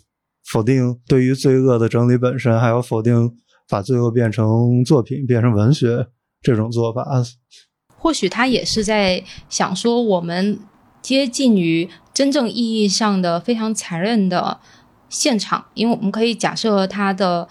[0.45, 3.38] 否定对于罪恶的整理本身，还有否定
[3.69, 6.08] 把罪恶变成作品、变成文学
[6.41, 7.06] 这种做法。
[7.95, 10.60] 或许他也是在想说，我们
[11.02, 14.60] 接近于真正意义上的非常残忍的
[15.10, 17.48] 现场，因为我们可以假设他的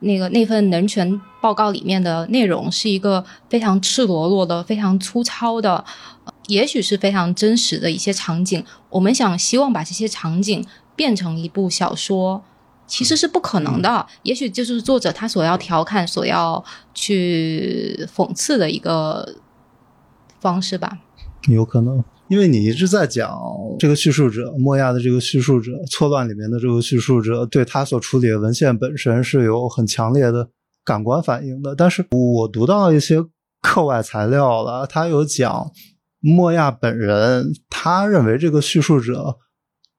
[0.00, 5.84] 那个那份人权报告里面的内容是一个非常赤裸裸的、非常粗糙的，
[6.48, 8.64] 也许是非常真实的一些场景。
[8.90, 12.42] 我们想希望把这些场景变成一部小说。
[12.86, 19.36] 其实是不可能的，也许就是作者他所要调侃、所要去讽刺的一个
[20.38, 20.98] 方式吧。
[21.48, 23.38] 有可能，因为你一直在讲
[23.78, 30.48] 这个叙述者莫亚的这个叙述者错乱里面的这个叙述者，对他所处理的文献本身是有很强烈的
[30.84, 31.74] 感官反应的。
[31.74, 33.22] 但是我读到一些
[33.60, 35.70] 课外材料了，他有讲
[36.20, 39.36] 莫亚本人，他认为这个叙述者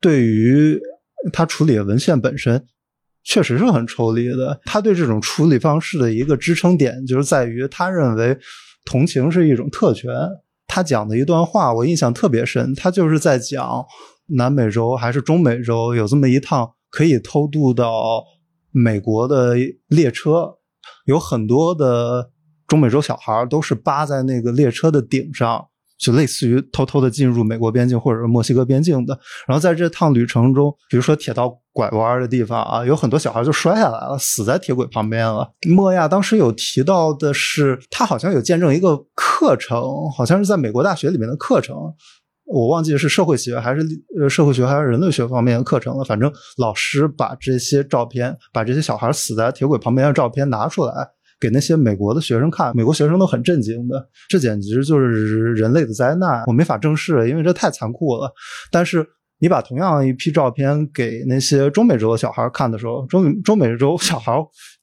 [0.01, 0.79] 对于
[1.31, 2.65] 他处理的文献本身。
[3.27, 4.61] 确实是很抽离的。
[4.65, 8.37] 他对这种处理方式的一个支撑点，就是在于他认为
[8.85, 10.11] 同情是一种特权。
[10.75, 12.75] 他讲的一段话，我印象特别深。
[12.75, 13.85] 他就是在讲
[14.25, 18.21] 南美洲还是中美洲有这么一趟可以偷渡到
[18.71, 19.55] 美国的
[19.87, 20.55] 列车，
[21.05, 22.29] 有很多的
[22.67, 25.65] 中美洲小孩都是扒在那个列车的顶上。
[25.97, 35.51] 就类似于偷偷的进入美国边境或者是墨西哥边境的，然后在这趟旅程中，比如说铁道拐弯的地方啊，有很多小孩就摔下来了，死在铁轨旁边了。
[35.67, 41.75] 莫亚当时有提到的是，他好像有见证一个课程，好像是在美国大学里面的课程，
[42.45, 43.81] 我忘记是社会学还是
[44.19, 46.03] 呃社会学还是人类学方面的课程了。
[46.03, 50.93] 反正老师把这些照片，把这些小孩死在铁轨旁边的照片拿出来。
[51.39, 58.31] 给那些美国的学生看，美国学生都很震惊的，这简直就是人类的灾难，我没法正视，因为这太残酷了。
[58.71, 59.05] 但是
[59.39, 64.33] 你把同样一批照片给那些中美洲的小孩看的时候，中中美洲小孩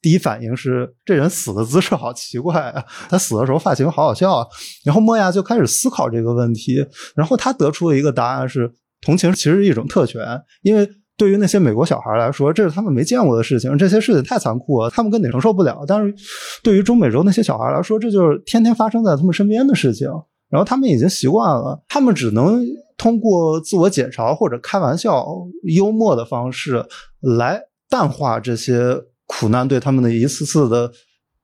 [0.01, 4.47] 第一反应是这人死的姿势好奇怪啊，他死的时候发型好好笑啊。
[4.85, 6.85] 然后莫亚就开始思考这个问题，
[7.15, 10.87] 然后他得出的一个答案是，同情其实是一种特权，因为。
[11.23, 15.85] 对于那些美国小孩来说，这是他们没见过的事情，这些事情太残酷了，他们根本承受不了。
[15.87, 16.13] 但是，
[16.61, 20.09] 对于中美洲那些小孩来说，这就是天天发生在他们身边的事情。
[20.49, 22.61] 然后他们已经习惯了，他们只能
[22.97, 25.25] 通过自我解嘲或者开玩笑、
[25.73, 26.85] 幽默的方式
[27.21, 27.57] 来
[27.89, 30.91] 淡化这些苦难对他们的一次次的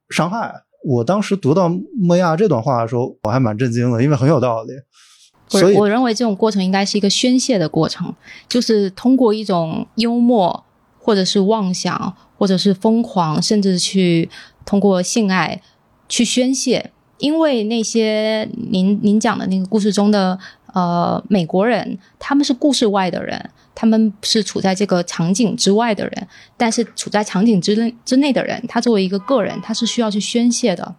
[0.10, 0.54] 伤害。
[0.86, 4.74] 我当时读到莫亚这段话的时候，我还蛮震惊的，因为很有道理。
[5.52, 8.14] 我，我认为这种过程应该是一个宣泄的过程，
[8.48, 10.64] 就是通过一种幽默，
[11.00, 14.30] 或者是妄想，或者是疯狂，甚至去
[14.66, 15.62] 通过性爱
[16.08, 16.92] 去宣泄。
[17.18, 20.40] 因为那些您您讲的那个故事中的
[20.74, 30.96] 呃美国人，他们是故事外的人，他们是处在这个场景之外的人，但是处在场景之内之内的人，他作为一个个人，他是需要去宣泄的。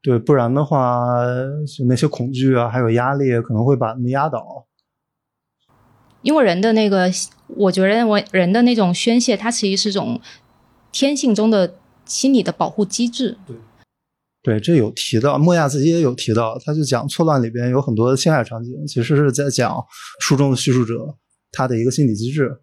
[0.00, 1.24] 对，不然的话，
[1.66, 4.66] 就那些恐惧啊，还有压力，可能会把他们压倒。
[6.22, 7.10] 因为人的那个，
[7.48, 10.20] 我觉得我人的那种宣泄，它其实是种
[10.92, 13.36] 天性中的心理的保护机制。
[13.44, 13.56] 对，
[14.42, 19.84] 对，这有提到，莫亚自己也有提到，他就讲错乱里边有很多的性爱场景，其实是在讲
[20.20, 21.16] 书中的叙述者
[21.50, 22.60] 他的一个心理机制。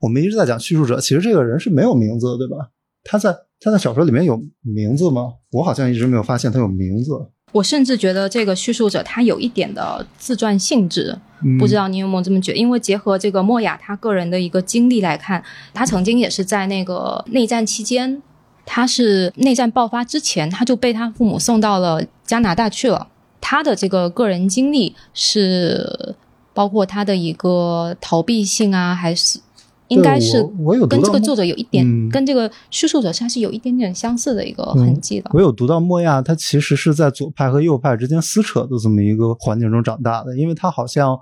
[0.00, 2.70] 我们一直在讲叙述者，其实这个人是没有名字，对吧？
[3.02, 3.47] 他在。
[3.60, 5.34] 他在小说里面有名字吗？
[5.52, 7.30] 我好像一直没有发现他有名字。
[7.52, 11.18] 我甚至觉得这个叙述者他有一点的自传性质，
[11.58, 12.52] 不知道你有没有这么觉？
[12.52, 15.42] 因为结合这个莫雅他个人的一个经历来看，
[15.72, 18.22] 他曾经也是在那个内战期间，
[18.66, 23.08] 他是内战爆发之前他就被他父母送到了加拿大去了。
[23.40, 26.14] 他的这个个人经历是
[26.52, 29.40] 包括他的一个逃避性啊，还是？
[29.88, 30.42] 应该是
[30.88, 35.30] 跟这个作者有一点，跟这个叙述者他是有一点点相似的一个痕迹的。
[35.32, 41.18] 我有读到莫亚，他其实是在左派和右派之间撕扯的这么一个环境中长大的，因为他好像，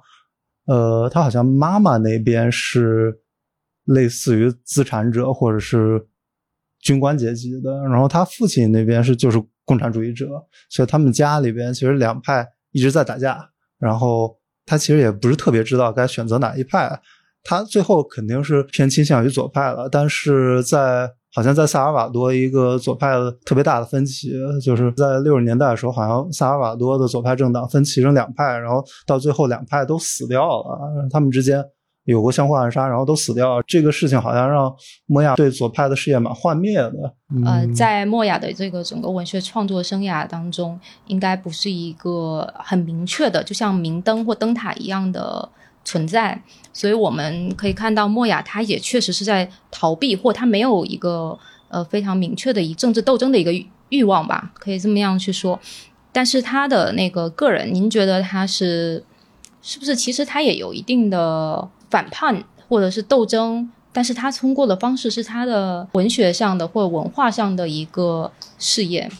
[0.67, 3.15] 呃，他好像妈妈那边是
[3.85, 6.05] 类似于资产者或者是
[6.81, 10.29] 军官阶级的，然后他父亲那边是就是共产主义者，
[10.71, 13.49] 所以他们家里边其实两派一直在打架，
[13.79, 17.01] 然后他其实也不是特别知道该选择哪一派。
[17.47, 24.33] 他最后肯定是偏倾向于左派了，但是在好像在萨尔瓦多一个左派的特别大的分歧，
[24.65, 31.63] 就是在六十年代的时候，好像萨尔瓦多的左派政党分歧成两派，然后到最后两派都死掉了，他们之间
[32.05, 33.63] 有过相互暗杀，然后都死掉。
[33.67, 34.75] 这个事情好像让
[35.07, 37.15] 莫亚对左派的事业蛮幻灭的。
[37.45, 45.49] 呃，在莫亚的这个整个文学创作生涯当中，应该不是一个很明确的，就像明灯或灯塔一样的。
[45.87, 53.53] 存在，所以我们可以看到莫雅，他也确实是在逃避，或他没有一个呃非常明确的一政治斗争的一个
[53.91, 55.59] 欲望吧，可以这么样去说。
[56.13, 59.05] 但是他的那个个人，您觉得他是
[59.63, 63.71] 是不是其实他也有一定的反叛或者是斗争？
[63.93, 69.11] 但是他通过的方式是他的文学上的或文化上的一个事业。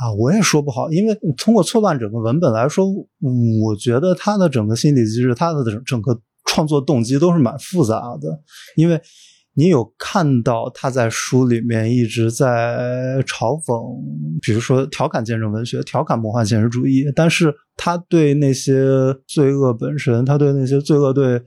[0.00, 8.40] 啊，我也说不好，因为通过错乱整个文本来说，我觉得他的整个心理机制，他的整整个创作动机都是蛮复杂的。
[8.76, 8.98] 因为
[9.52, 14.00] 你有看到他在书里面一直在嘲讽，
[14.40, 18.82] 比如说调侃见证文学，调侃魔幻现实主义，但是他对那些
[19.26, 21.42] 罪恶本身，他对那些罪恶对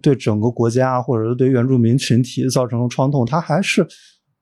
[0.00, 3.86] 对整个国家或者是对原住民群体造成的创痛，他还是。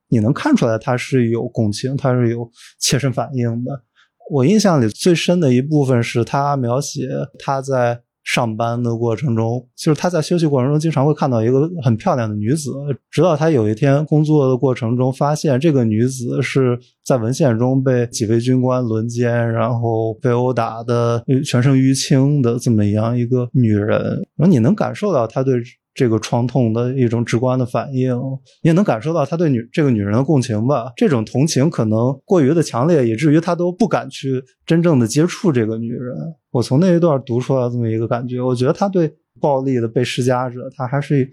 [0.09, 3.83] 你能看出来他是有共情，他是有切身反应的。
[4.31, 8.01] 我印象里最深的一部分是他描写他在。
[8.25, 12.71] 上班的过程中，就是他在休息过程中经常会看到一个很漂亮的女子，
[13.11, 23.99] 直到他有一天工作的过程中发现这个女子是在文献中被几位军官轮奸，然后被殴打的全身淤青的这么样一个女人，
[24.37, 25.55] 然后你能感受到他对。
[25.99, 28.17] 这个创痛的一种直观的反应，
[28.63, 30.93] 你也能感受到他对女这个女人的共情吧？
[30.97, 36.15] 这种同情可能过于的强烈，以至于他都不敢去真正的接触这个女人。
[36.53, 41.29] 我从那一段读出来这么一个感觉，我觉得他对暴力的被施加者，他还是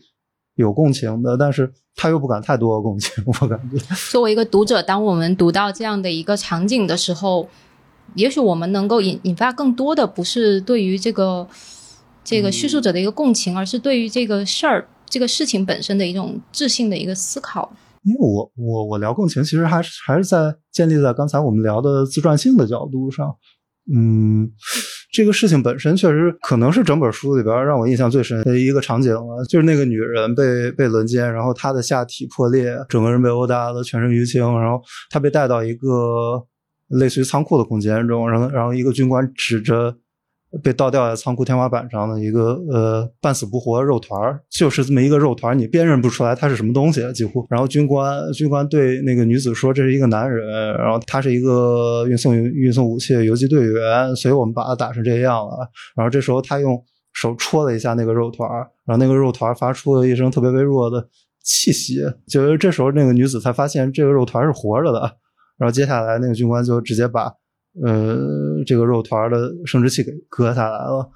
[0.55, 3.23] 有共情的，但是他又不敢太多的共情。
[3.27, 3.77] 我感觉，
[4.09, 7.47] 作为一个读者，当我们读到这样的一个场景的时候，
[8.15, 11.47] 也许我们能够引引发更多的，不是对于这个。
[12.25, 17.71] 这个叙述者的一个共情，而是对于这个事儿、这个事情本身的一种智性的一个思考。
[18.03, 23.35] 因为我我我聊共情，其实还是还是在建立在刚才我们聊的自传性的角度上。
[23.95, 24.49] 嗯，
[25.13, 36.43] 这个事情本身确实可能是整本书里边让我印象最深的一个场景了，就是那个女人被被轮奸，然后她的下体破裂，整个人被殴打的全身淤青，然后她被带到一个
[36.87, 39.95] 类似于仓库的空间中，然后然后一个军官指着。
[40.63, 47.45] 被倒吊在仓库天花板上的一个呃半死不活的肉团就是这么一个肉团你辨认不出来它是什么东西几乎。
[47.49, 56.81] 然后军官军官对那个女子说：“这是一个男人，然后他是一个运送运送武器的游击队员，所以我们把他打成这样了。”然后这时候他用
[57.13, 58.49] 手戳了一下那个肉团
[58.85, 61.07] 然后那个肉团发出了一声特别微弱的
[61.43, 62.01] 气息。
[62.27, 64.99] 就是这时候那个女子才发现这个肉团是活着的。
[65.57, 67.33] 然后接下来那个军官就直接把。
[67.83, 71.09] 呃，这个肉团的生殖器给割下来了，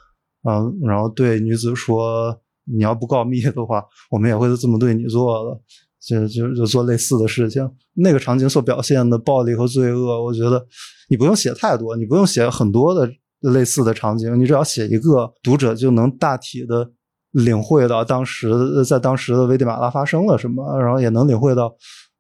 [0.50, 5.60] 嗯，然后对女子说：“你要不告密的话，我们也会这么对你做的。”
[6.02, 7.70] 就就就做类似的事情。
[7.96, 10.66] 那个场景所表现的暴力和罪恶，我觉得
[11.10, 13.12] 你不用写太多，你不用写很多的
[13.52, 16.90] 类似的场景，你只要写一个，读者就能大体的
[17.32, 21.76] 领会到当时在当时的危地马拉发生了什么，然后也能领会到。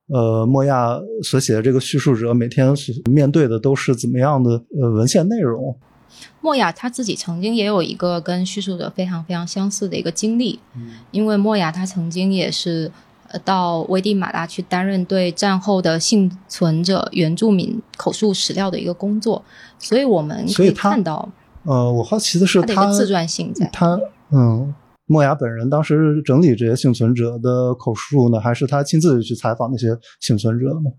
[0.09, 2.73] 呃，莫亚所写的这个叙述者每天
[3.09, 5.75] 面对的都是怎么样的呃文献内容？
[6.41, 12.91] 莫亚他自己曾经也有一个跟叙述者非常非常相似的一个经历，嗯因为莫亚他曾经也是
[13.27, 19.43] 呃到危地马拉去担任对战后的幸存者原住民口述史料的一个工作，
[19.77, 21.29] 所以我们可以看到，
[21.65, 23.99] 呃，我好奇的是他的自传性在他
[24.31, 24.73] 嗯。
[25.11, 29.87] 莫雅本人当时整理这些幸存者的口述呢，还是他亲自去采访那些
[30.19, 30.91] 幸存者呢？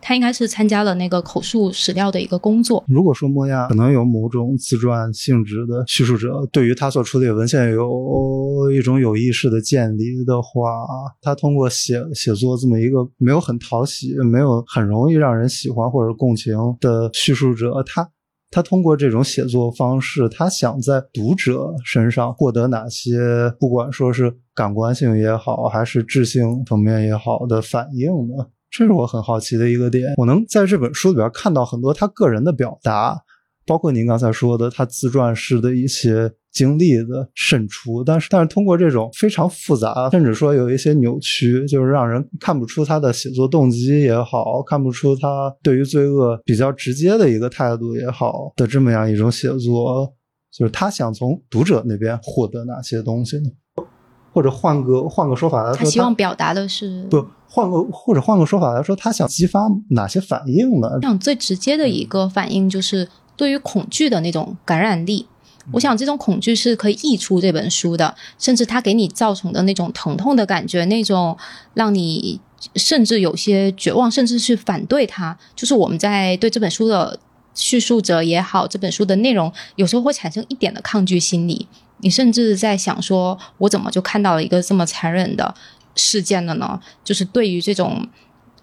[0.00, 2.84] 他应该是参加了那个口述史料的一个工作。
[2.86, 10.86] 如果说莫亚可能有某种自传性质的叙述者，对于他所处理的文献有一种有意识的建立的话，
[11.20, 18.08] 他通过写写作这么一个没有很讨喜、没有很容易让人喜欢或者共情的叙述者，他。
[18.50, 23.18] 他通过这种写作方式，他想在读者身上获得哪些，
[23.58, 28.46] 不管说是感官性也好，还是智性层面也好的反应呢？
[28.70, 30.14] 这是我很好奇的一个点。
[30.16, 33.18] 我能在这本书里边看到很多他个人的表达，
[33.66, 36.32] 包括您刚才说的他自传式的一些。
[36.52, 50.10] 经历的渗出，但是但是通过这种非常复杂，甚至说有一些扭曲，就是让人看不出他的写作动机也好，看不出他对于罪恶比较直接的一个态度也好的这么样一种写作，
[50.50, 53.50] 就是他想从读者那边获得哪些东西呢？
[54.32, 60.88] 或者换个换个说法来说，他希望表达的是不换个或者换个说法来说，他想激发哪些反应呢？
[61.02, 63.06] 这样最直接的一个反应就是
[63.36, 65.26] 对于恐惧的那种感染力。
[65.72, 71.36] 我想，这种恐惧是可以溢出这本书的，甚至它给你造成的那种疼痛的感觉，那种
[71.74, 72.40] 让你
[72.76, 75.36] 甚至有些绝望，甚至是反对它。
[75.56, 77.18] 就是我们在对这本书的
[77.52, 81.66] 叙述者也好，这本书的内容，有时候会产生一点的抗拒心理。
[81.98, 85.52] 你甚至在想，说我怎么就看到了一个这么残忍的
[85.96, 86.78] 事件了呢？
[87.02, 88.06] 就是对于这种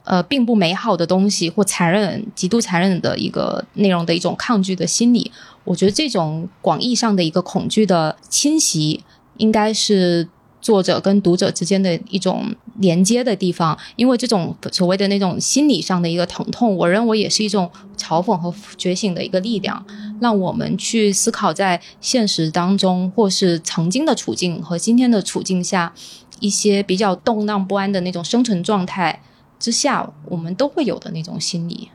[0.03, 5.31] 呃并不美好的东西或残忍、极度残忍的一个内容的一种抗拒的心理。
[5.63, 9.03] 我觉得这种广义上的一个恐惧的侵袭，
[9.37, 10.27] 应该是。
[10.63, 19.85] 作者跟读者之间的一种连接的地方，因为这种所谓的那种心理上的一个疼痛，我认为也是一种嘲讽和觉醒的一个力量，
[20.21, 25.93] 让我们去思考在现实当中或是曾经的处境和今天的处境下，
[26.39, 29.21] 一些比较动荡不安的那种生存状态
[29.63, 31.89] 之下，我们都会有的那种心理。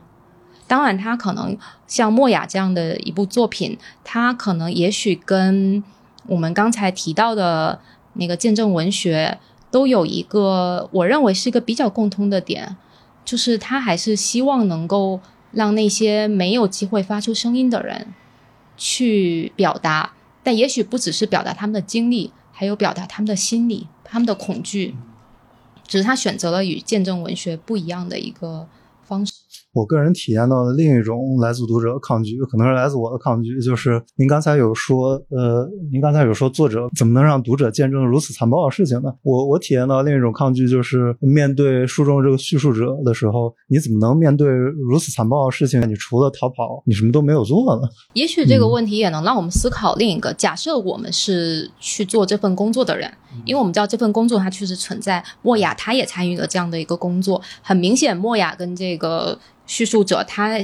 [0.65, 1.55] 当然，他可能
[1.85, 5.83] 像莫雅这样的一部作品，他可能也许跟
[6.25, 7.79] 我们刚才提到的。
[8.13, 9.37] 那个见证文学
[9.69, 12.75] 都有一个，我认为是一个比较共通的点，
[13.23, 18.07] 就是他还是希望能够让那些没有机会发出声音的人
[18.75, 20.13] 去表达，
[20.43, 24.95] 但也许不只是表达他们的经历，还有表达他们的心理、他们的恐惧，
[25.89, 28.69] 只是他选择了与见证文学不一样的一个
[29.01, 29.33] 方式。
[29.73, 39.13] 我个人体验到的另一种来自读者抗拒，可能是来自我的抗拒，就是您刚才有说，呃，您刚才有说作者怎么能让读者见证如此残暴的事情呢？
[39.21, 45.79] 我我体验到另一种抗拒，就是面对书中这个叙述者的时候，你怎么能面对如此残暴的事情？
[45.87, 47.87] 你除了逃跑，你什么都没有做呢？
[48.13, 53.11] 也许这个问题也能让我们思考另一个：假设我们是去做这份工作的人，
[53.45, 59.37] 因为我们知道这份工作它确实存在，莫雅他也参与了这样的一个工作，很明显，莫雅跟这个。
[59.69, 60.59] 叙述者他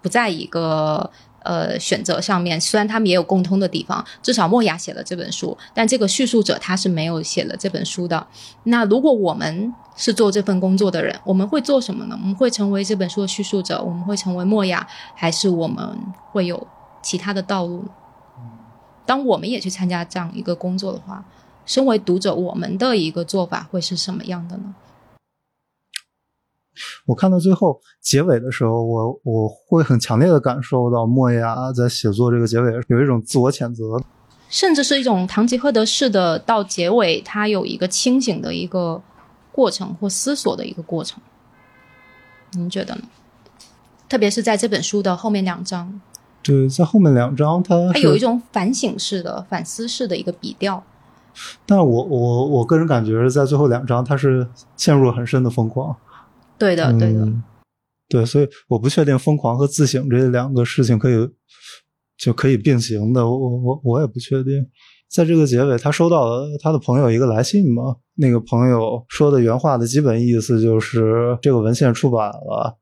[0.00, 1.10] 不在一个
[1.42, 8.24] 呃选择上面，虽然他们也有共通的地方，至少莫雅写了这本书，但这个叙述者他是没有写了这本书的。
[8.62, 12.16] 那如果我们是做这份工作的人，我们会做什么呢？
[12.22, 14.86] 我们会成为这本书的叙述者，我们会成为莫雅，
[15.16, 15.98] 还是我们
[16.30, 16.66] 会有
[17.02, 17.84] 其他的道路？
[19.04, 21.22] 当我们也去参加这样一个工作的话，
[21.66, 24.74] 身为读者，我们的一个做法会是什么样的呢？
[27.06, 34.00] 我看到最后结尾的时候，我我会很强烈的感受到莫雅在写作这个结尾有一种自我谴责，
[34.48, 39.02] 甚至是一种堂吉诃德式的到结尾，他有一个清醒的一个
[39.52, 41.20] 过程或思索的一个过程。
[42.52, 43.02] 您觉得呢？
[44.08, 46.00] 特别是在这本书的后面两章，
[46.42, 50.82] 对，在后面两章，它它有一种反省式的、反思式的一个笔调。
[51.66, 54.46] 但我我我个人感觉，在最后两章，他是
[54.76, 55.96] 陷入了很深的疯狂。
[56.58, 57.28] 对的，对的，
[58.08, 61.28] 对，所以我不确定疯狂和自省这两个事情可以
[62.16, 64.66] 就可以并行的，我我我我也不确定。
[65.10, 67.96] 在这个结尾，他收到了他的朋友一个来信嘛？
[68.16, 72.78] 那个朋友说的原话的基本意思就是：这个文献出版了，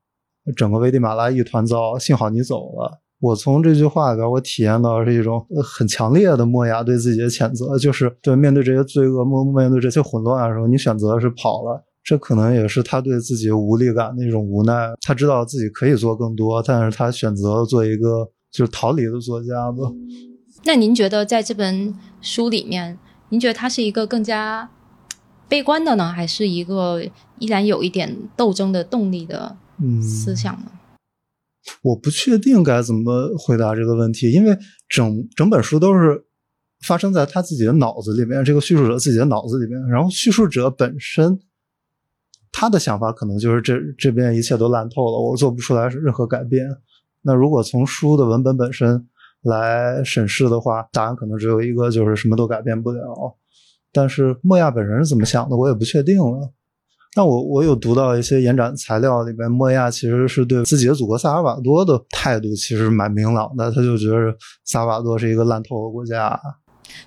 [0.55, 3.01] 整个危地马拉一团糟，幸好你走了。
[3.19, 11.83] 我从这句话里边，我体验到是一种很强烈的莫雅对自己的谴责，就是对面对这些罪恶、面面对这些混乱的时候，你选择是跑了。
[12.03, 14.91] 这可能也是他对自己无力感的一种无奈。
[15.01, 19.89] 他知道自己可以做更多，但是他选择做一个就是逃离的作家吧。
[20.65, 22.99] 那您觉得在这本书里面，
[23.29, 24.69] 您觉得他是一个更加
[25.47, 27.03] 悲观的呢，还是一个
[27.39, 29.55] 依然有一点斗争的动力的
[30.01, 30.71] 思想呢？
[31.83, 34.57] 我不确定该怎么回答这个问题，因为
[34.89, 36.25] 整整本书都是
[36.85, 41.39] 发生在他自己的脑子里面，这个叙述者自己的脑子里面，然后叙述者本身。
[42.53, 46.65] 他的想法可能就是这这边一切都烂透了，我做不出来任何改变。
[47.23, 49.05] 那如果从书的文本本身
[49.41, 53.01] 来审视的话，答案可能只有一个，就是什么都改变不了。
[53.91, 56.51] 但是莫亚本人是怎么想的，我也不确定了。
[57.15, 64.35] 但我我有读到一些延展材料里边，莫亚其实是对自己的祖国萨尔瓦多的态度其实蛮明朗的，他就觉得
[64.65, 66.39] 萨尔瓦多是一个烂透的国家。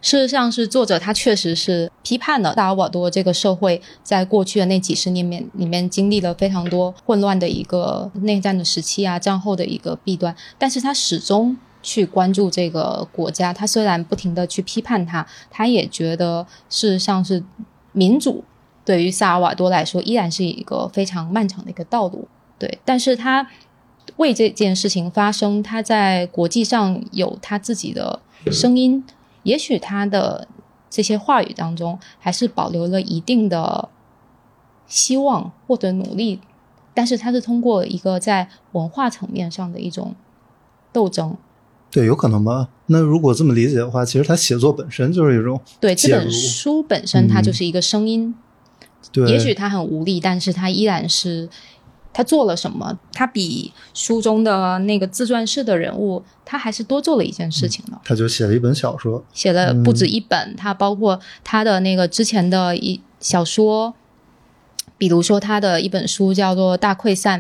[0.03, 10.34] 事实上，是作者他确实是批判了萨尔瓦多这个社会在过去的那几十年面里面经历了非常多混乱的一个内战的时期啊，战后的一个弊端。
[10.59, 17.43] 但是他始终去关注这个国家，他虽然不停的去批判他，他也觉得事实上是
[17.93, 18.45] 民主
[18.84, 22.28] 对于萨尔瓦多来说依然是一个非常漫长的一个道路。
[22.59, 23.47] 对，但是他
[24.16, 28.20] 为这件事情发生，他在国际上有他自己的
[28.51, 29.05] 声音。
[29.47, 30.49] 也许他的
[30.90, 33.88] 这些话语当中还是保留了一定的
[34.88, 36.40] 希望或者努力，
[36.92, 40.16] 但是他是通过一个在文化层面上的一种
[40.92, 41.36] 斗争。
[41.92, 42.68] 对，有可能吗？
[42.86, 48.34] 那如果这么理解的话，其实他写作本身就是一种对这本书本身，它就是一个声音。
[49.12, 51.49] 对，也许他很无力，但是他依然是。
[52.16, 52.98] 他做了什么？
[53.12, 58.00] 他比书中的那个自传式的人物，他还是多做了一件事情呢。
[58.06, 60.56] 他就写了一本小说，写了不止一本。
[60.56, 63.92] 他包括他的那个之前的一小说，
[64.96, 67.38] 比如说他的一本书叫做《大溃散》，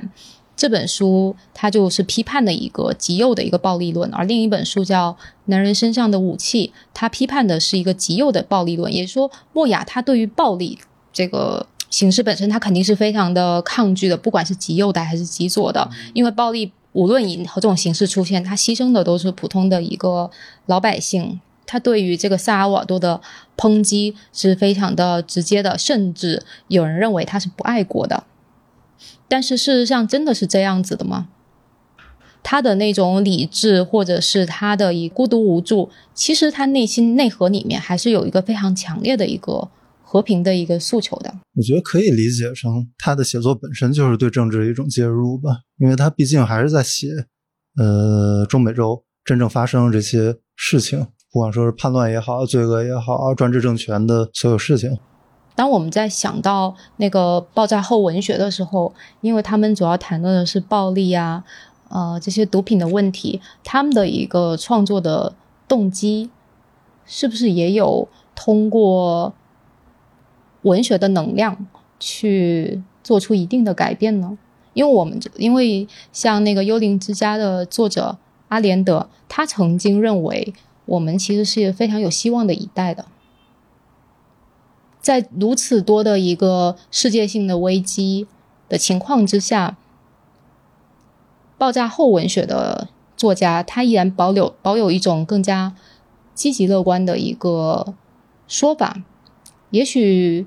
[0.54, 5.12] 这本书它就是批判的一个极右的一个暴力论，而另一本书叫
[5.46, 8.92] 《男人身上的武器》，他批判的是一个极右的暴力论。
[8.92, 10.78] 也就是说，莫雅他对于暴力
[11.14, 20.30] 这个形式本身，他肯定是非常的抗拒的，不管是极右的还是极左的，因为暴力无论以何种形式出现，他牺牲的都是普通的一个
[20.66, 21.40] 老百姓。
[21.68, 23.20] 他对于这个萨尔瓦多的
[23.56, 28.22] 抨击是非常的直接的，甚至有人认为他是不爱国的。
[29.26, 31.26] 但是事实上真的是这样子的吗？
[32.44, 39.68] 他的那种理智，或者是他的以孤独无助，其实他内心内核里面还是有一个非常强烈的一个
[40.08, 41.34] 和平的一个诉求的。
[41.56, 47.08] 我觉得可以理解成他的写作本身就是对政治的一种介入吧，因为他毕竟还是在写，
[47.76, 51.08] 呃，中美洲真正发生这些事情。
[51.32, 54.96] 不管说是叛乱也好，罪恶也好，专制政权的所有事情。
[55.54, 61.44] 当我们在想到那个爆炸后文学的时候，因为他们主要谈论的是暴力啊，
[61.88, 65.34] 呃，这些毒品的问题，他们的一个创作的
[65.66, 66.30] 动机，
[67.04, 69.34] 是不是也有通过
[70.66, 71.66] 文学的能量
[71.98, 74.36] 去做出一定的改变呢？
[74.74, 80.54] 因为我们这因为像那个《幽灵之家》的作者阿连德，他曾经认为。
[80.88, 83.06] 我们其实是非常有希望的一代的，
[85.00, 88.28] 在如此多的一个世界性的危机
[88.68, 89.76] 的情况之下，
[91.58, 92.86] 爆炸后文学的
[93.16, 95.74] 作家他依然保留保有一种更加
[96.36, 97.94] 积极乐观的一个
[98.46, 99.02] 说法，
[99.70, 100.46] 也许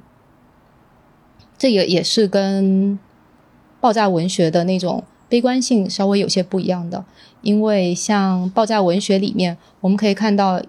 [1.59, 2.97] 这也也是跟
[3.79, 5.03] 爆炸文学的那种。
[5.27, 7.05] 悲观性稍微有些不一样的，
[7.43, 10.59] 因为像爆炸文学里面，我们可以看到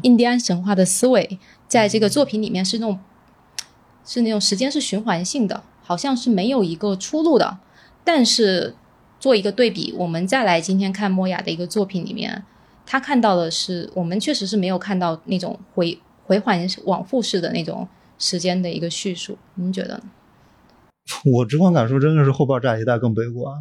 [0.00, 1.38] 印第安神话的思维，
[1.68, 2.98] 在这个作品里面是那种
[4.02, 7.58] 是那种时间是循环性的，好像是没有一个出路的。
[8.02, 8.74] 但是
[9.18, 12.42] 做一个对比，我们再来今天看莫雅的一个作品里面，
[12.86, 17.86] 他看到的是我们确实是没有看到那种回回环往复式的那种
[18.20, 20.02] 时间的一个叙述，您觉得呢？
[21.32, 23.52] 我直观感受真的是后爆炸一代更悲观。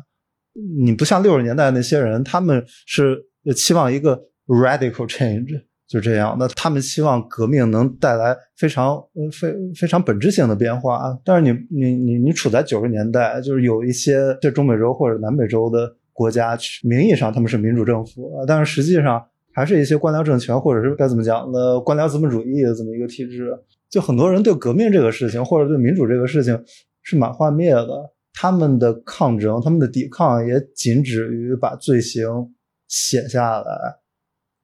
[0.83, 3.23] 你不像六十年代那些人，他们是
[3.55, 6.47] 期望一个 radical change，就这样的。
[6.49, 9.01] 他们希望革命能带来非常
[9.31, 11.17] 非非常本质性的变化。
[11.23, 21.79] 但是你你你你处在九十年代，就是有一些在中美洲或者南美洲的国家，名义上他们是民主政府，但是实际上还是一些官僚政权，或者是该怎么讲呢？
[21.79, 23.51] 官僚资本主义的这么一个体制。
[23.89, 26.63] 就很多人对革命这个事情，或者对民主这个事情。
[27.01, 32.53] 是蛮幻灭的，他们的抗争，他们的抵抗也仅止于把罪行
[32.87, 33.95] 写下来，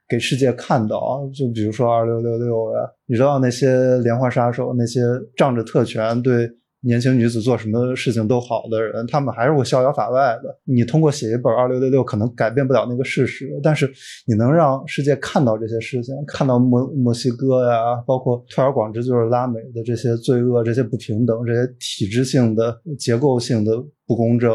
[0.07, 1.27] 给世界看到。
[1.33, 4.99] 就比如说二六六六呀，你知道那些连环杀手，那些
[5.35, 6.47] 仗着特权对。
[6.85, 10.55] 年轻女子做什么事情都好的人，他们还是会逍遥法外的。
[10.65, 13.91] 你通过写一本二六六六，可能改变不了那个事实，但是
[14.27, 24.53] 你能让世界看到这些事情，看到墨墨西哥呀，包括推而广之就是拉美的这些罪恶、这些不平等、这些体制性的、结构性的不公正。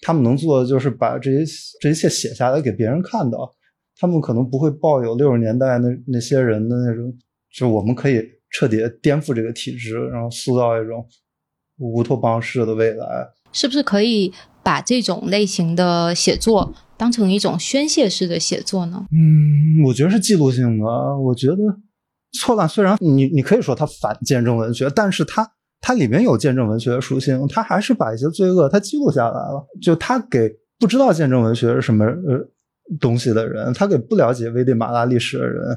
[0.00, 3.52] 他们能做的就是把这些这一切写下来给别人看到。
[3.98, 7.10] 他们可能不会抱有六十年代那那些人的那种，
[7.50, 11.06] 就是我们可以彻底颠覆这个体制，然后塑造一种。
[11.78, 19.06] 乌托邦式的未来，是不是可以把这种类型的写作当成一种宣泄式的写作呢？
[19.12, 20.84] 嗯，我觉得是记录性的。
[21.18, 21.56] 我觉得
[22.32, 25.46] 错乱虽然你你可以说它反见证文学，但是它
[25.80, 29.66] 它里面有见证文学的属性，它还是把一些罪恶它记录下来了。
[29.82, 32.48] 就它给不知道见证文学是什么呃
[33.00, 35.76] 东西的人，他给不了解危地马拉历史的人。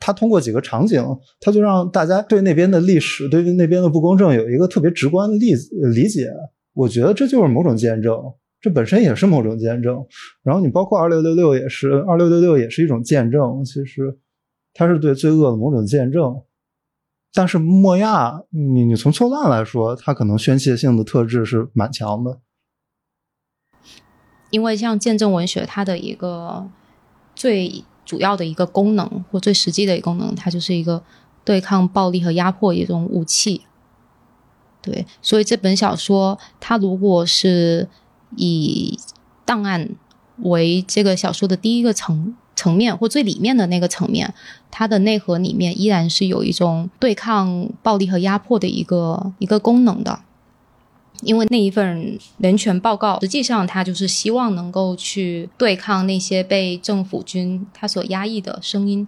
[0.00, 1.04] 他通过几个场景，
[1.38, 5.52] 他就让大家对那边的历史、对那边的不公正有一个特别直观的理
[5.94, 6.26] 理解。
[6.72, 8.18] 我觉得这就是某种见证，
[8.62, 10.02] 这本身也是某种见证。
[10.42, 13.62] 然后你包括二六六六也是，二六六六也是一种见证。
[13.62, 14.16] 其实
[14.72, 16.40] 它是对罪恶的某种见证。
[17.34, 22.40] 但是莫亚，你你从错乱来说，它可能宣泄性的特质是蛮强的。
[24.48, 26.70] 因为像见证文学，它的一个
[27.34, 27.84] 最。
[28.10, 31.00] 主要的一个功能或最实际的一个功能，它就是一个
[31.44, 33.60] 对抗暴力和压迫一种武器。
[34.82, 37.88] 对，所以这本小说，它如果是
[38.34, 38.98] 以
[39.44, 39.90] 档案
[40.38, 44.34] 为这个小说的第一个层层面或最里面的那个层面，
[44.72, 50.18] 它的内核里面依然是有一种对抗暴力和压迫的一个一个功能的。
[51.22, 59.06] 因为那一份人权报告，实际上他就是希望能够去对抗那些被政府军他所压抑的声音，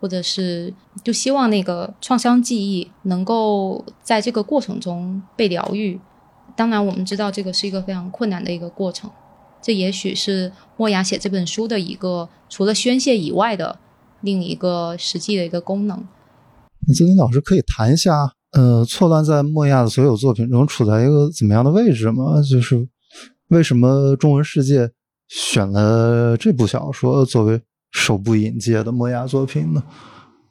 [0.00, 5.98] 或者是就希望那个创伤记忆能够在这个过程中被疗愈。
[6.56, 9.10] 当然，我们知道这个是一个非常困难的一个过程。
[9.62, 13.78] 这也许是莫雅写这本书的一个除了宣泄以外的
[14.20, 16.06] 另一个实际的一个功能。
[16.86, 22.40] 那曾林老师可以谈一下，呃，错乱在莫亚的所有作品中处在一个怎么样的位置吗？
[22.48, 22.88] 就是
[23.48, 24.90] 为什么中文世界
[25.28, 29.82] 选了这部小说作为首部引介的莫亚作品呢？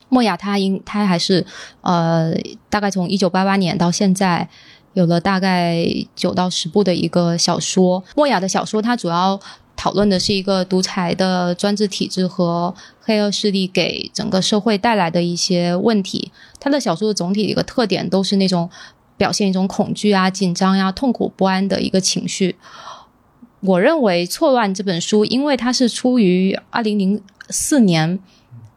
[0.09, 1.45] 莫亚他应他还是
[1.81, 2.33] 呃，
[2.69, 4.49] 大概从一九八八年到现在。
[4.93, 5.83] 有了大概
[6.15, 9.39] 九到十部的一个小说，莫雅的小说，它主要
[9.75, 16.31] 讨论的是一个独裁的专制体制和黑恶势力给整个社会带来的一些问题。
[16.59, 18.69] 他的小说的总体一个特点都是那种
[19.17, 22.55] 表现一种恐惧啊、紧张呀、痛苦不安的一个情绪。
[23.61, 28.19] 我认为《错乱》这本书，因为它是出于二零零四年。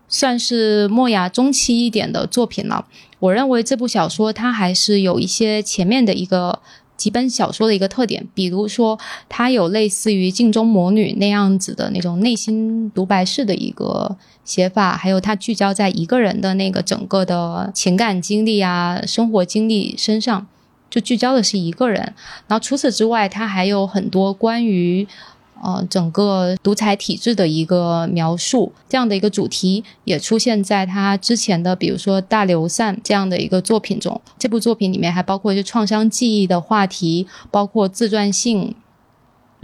[0.09, 2.87] 算是莫雅中期一点的作品了。
[3.19, 6.61] 我认为这部小说它还是有一些前面的一个
[6.97, 20.47] 几本小说的一个特点，比如说它有类似于《镜中魔女》那样子的那种内心独白式的一个写法，还有它聚焦在一个人的那个整个的情感经历啊、生活经历身上，
[20.89, 22.01] 就聚焦的是一个人。
[22.47, 25.07] 然后除此之外，它还有很多关于。
[25.67, 34.21] 呃，整个独裁体制的一个描述，这样的一个主题也出现在他之前的，比如说《大流散》这样的一个作品中。
[34.39, 38.77] 这部作品里面还包括一些创伤记忆的话题，包括自传性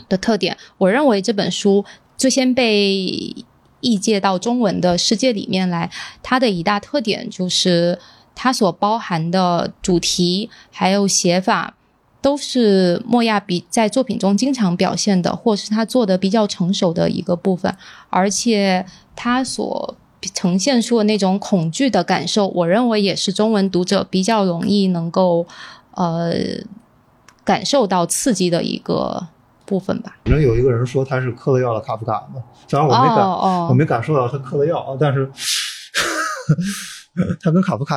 [0.09, 0.57] 的特点。
[0.79, 1.85] 我认为这本书
[2.17, 3.37] 最先被
[3.79, 5.89] 译介到中文的世界里面来，
[6.21, 7.97] 它的一大特点就是
[8.35, 11.77] 它所包含的主题还有写法。
[12.23, 17.77] 都是莫亚比在作品中经常表现的，或是他做的比较成熟的一个部分，
[18.09, 19.97] 而且他所
[20.33, 25.45] 呈现出的那种恐惧的感受，我认为也是中文读者比较容易能够
[25.97, 26.33] 呃
[27.43, 29.27] 感受到刺激的一个
[29.67, 30.17] 部分吧。
[30.25, 33.29] 反正有一个人说他是嗑了药的卡夫卡嘛，虽然我没感
[33.69, 35.29] 我没感受到他嗑了药，但是
[37.41, 37.97] 他跟卡夫卡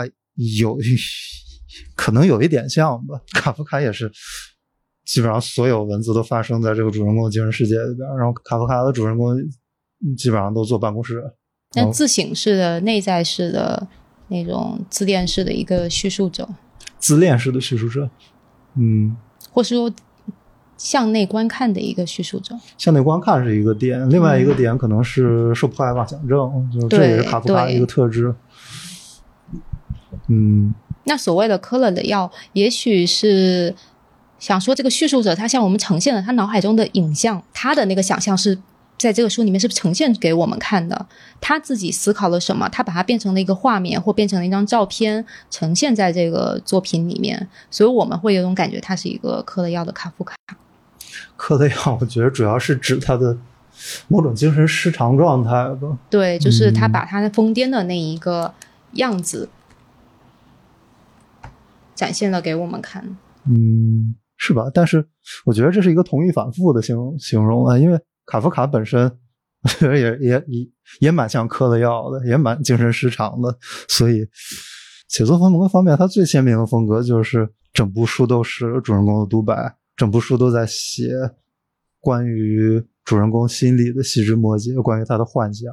[0.57, 0.80] 有。
[1.95, 4.11] 可能有一点像吧， 卡夫卡也是，
[5.05, 8.07] 基本上所有文字都发生在这个主人公的精神世界里边。
[8.17, 9.36] 然后卡夫卡的主人公
[10.17, 11.23] 基本上都坐办公室，
[11.73, 13.88] 那自省式的、内在式的
[14.28, 16.47] 那种自恋式的一个叙述者，
[16.97, 18.09] 自恋式的叙述者，
[18.76, 19.15] 嗯，
[19.51, 19.91] 或是说
[20.78, 22.55] 向内观看的一个叙述者。
[22.78, 28.34] 向内观看是一个点，另外一个点可能是受迫害妄想症，就是这也是卡夫卡的一个特质。
[30.28, 30.73] 嗯。
[31.06, 33.74] 那所谓的嗑了的药，也许是
[34.38, 38.58] 想说这个叙述者他向我们呈现了他脑海中的影像，他的那个想象是
[38.97, 41.06] 在这个书里面是呈现给我们看的。
[41.39, 50.36] 他自己思考了什么，他把它变成了一个画面或变成了一张照片，呈现在这个作品里面，所以我们会有种感觉，他是一个嗑了药的卡夫卡。
[51.38, 53.38] 嗑了药，我觉得主要是指他的
[54.08, 55.97] 某种精神失常状态吧。
[56.10, 58.53] 对，就是他把他疯癫的那一个
[58.93, 59.49] 样子。
[61.96, 63.04] 展现了给我们看，
[63.48, 64.70] 嗯，是吧？
[64.74, 65.04] 但是
[65.46, 69.10] 我觉得这是一个同义反复的形容形容啊，因为卡夫卡本身
[69.82, 70.70] 也也也
[71.00, 74.28] 也蛮像嗑了药的，也蛮精神失常的，所以
[75.08, 81.10] 写作风格方面，他最鲜明的风格就是整部书都是主人公的独白，整部书都在写
[82.00, 85.72] 关于主人公心里的细枝末节，关于他的幻想，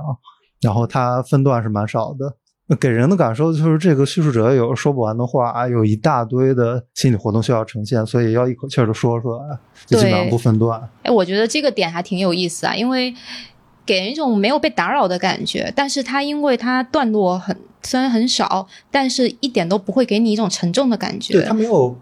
[0.60, 2.36] 然后他分段是蛮少的。
[2.76, 10.80] 给人的感受就是这个叙述者有说不完的话，有一大堆的心理活动需要呈现，所以要一口气儿的说出来，就基本上不分段。
[11.02, 13.14] 哎，我觉得这个点还挺有意思啊，因为
[13.84, 17.56] 给人一种没有被打扰的感觉，但是它因为它段落很。
[17.84, 21.32] 虽然很少，但是一点都不会给你一种沉重的感觉。
[21.32, 21.92] 对它没有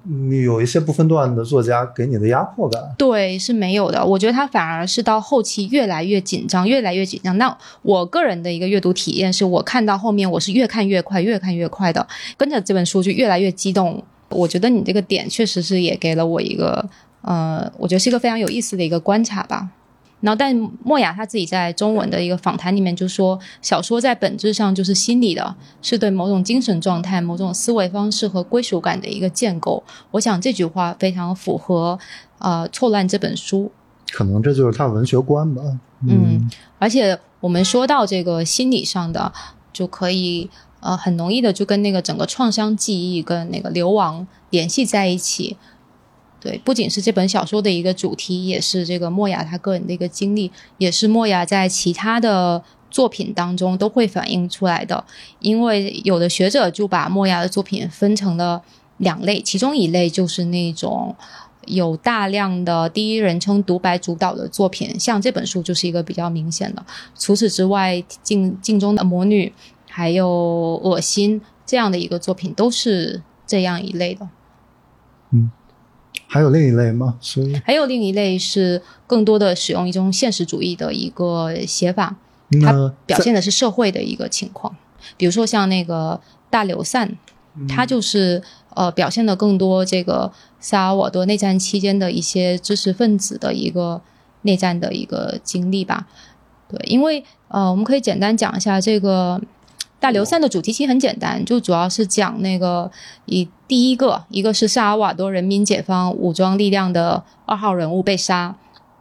[0.45, 2.78] 有一些不分段的作家给你的压迫感。
[2.99, 4.05] 对，是没有的。
[4.05, 7.39] 我觉得它反而是到后期越来越紧张，越来越紧张。
[7.39, 12.07] 那我个人的一个阅读体验是我看到后面我是越看越快，越看越快的，
[12.37, 14.05] 跟着这本书就越来越激动。
[14.28, 16.87] 我觉得你这个点确实是也给了我一个
[17.22, 19.70] 呃，我觉得是一个非常有意思的一个观察吧。
[20.21, 20.55] 然后，但
[20.85, 29.83] 莫雅他自己在中文的一个访谈里面就说，小说在本质上就是心理的，是对某种精神状态、某种思维方式和归属感的一个建构。
[30.11, 31.99] 我想这句话非常符合
[32.39, 33.73] 呃《错乱》这本书。
[34.12, 35.62] 可能这就是他文学观吧。
[36.07, 39.33] 嗯，而且我们说到这个心理上的，
[39.73, 40.51] 就可以
[40.81, 45.57] 呃很容易的就跟那个整个创伤记忆跟那个流亡联系在一起。
[46.41, 55.05] 对，不仅是这本小说的一个主题，也是这个莫雅他个人的一个经历，也是莫雅在其他的作品当中都会反映出来的。
[55.41, 58.62] 因为有的学者就把莫雅的作品分成了
[58.97, 61.14] 两类，其中一类就是那种
[61.66, 66.82] 有大量的第一人称独白主导的作品，像这本书就是一个比较明显的。
[67.18, 69.53] 除此之外，镜镜中的魔女，
[69.91, 70.26] 还有
[70.82, 74.26] 恶心这样的一个作品，都是这样一类的。
[75.32, 75.51] 嗯。
[76.31, 77.16] 还有另一类吗？
[77.20, 82.14] 所以还有另一类是更多的使用一种现实主义的一个写法，
[82.62, 84.74] 它表现的是社会的一个情况。
[85.16, 87.18] 比如说像那个大流散，
[87.68, 88.41] 它就是
[88.74, 94.01] 呃表现的更多这个萨尔瓦多内战期间的一些知识分子的一个
[94.43, 96.07] 内战的一个经历吧。
[96.68, 99.41] 对，因为呃我们可以简单讲一下这个。
[100.01, 102.90] 大流散的主题其实很简单，就主要是讲那个
[103.26, 108.57] 以第一个一个是萨尔瓦多人民解放武装力量的二号人物被杀，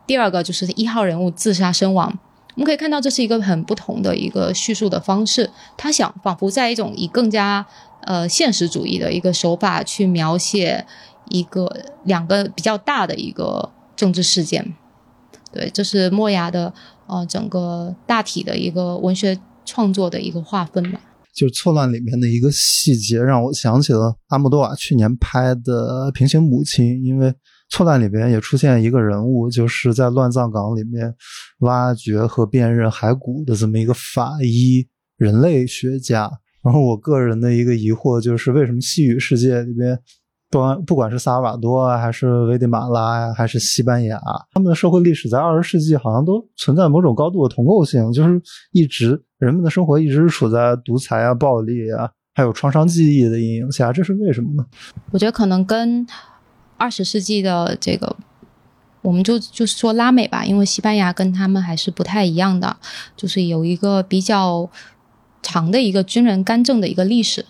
[0.06, 2.20] 第二个就是一号人物自杀身亡。
[2.56, 7.66] 我们可以看到这是一个很不同的一个叙述的方式，他想仿佛在一种以更加
[8.02, 10.86] 呃现实主义的一个手法去描写
[11.30, 14.76] 一个两个比较大的一个政治事件。
[15.54, 16.74] 对，这是莫牙的
[17.08, 19.40] 呃整个大体的一个文学。
[19.70, 21.00] 创作的一个划分吧，
[21.36, 27.32] 就是错乱里面的一个细节，让我想起了阿莫多瓦去年拍的《平行母亲》，因为
[27.70, 31.14] 错乱里边也出现一个人物，就是在乱葬岗里面
[31.60, 36.32] 挖掘和辨认骸骨的这么一个法医人类学家。
[36.64, 39.98] 然后我个人的一个疑惑就是，为什么细雨世界里边？
[40.50, 44.20] 不管不管是萨尔瓦多啊，还是危地马拉呀，还是西班牙，
[44.52, 48.42] 他们的社会历史在二十世纪好像都存在某种高度的同构性，就是
[48.72, 54.66] 一直人们的生活一直处在独裁啊、暴力啊，还有创伤记忆的阴影下，这是为什么呢？
[55.12, 56.08] 我觉得可能跟
[56.78, 58.16] 二十世纪的这个，
[59.04, 62.76] 我们就就是说拉美吧，因为西班牙跟他们还是不太一样的，
[63.16, 64.68] 就是有一个比较
[65.44, 67.46] 长的一个军人干政的一个历史。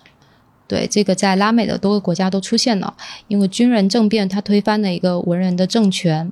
[0.70, 2.94] 对这个，在拉美的多个国家都出现了，
[3.28, 6.32] 因为军人政变，他推翻了一个文人的政权，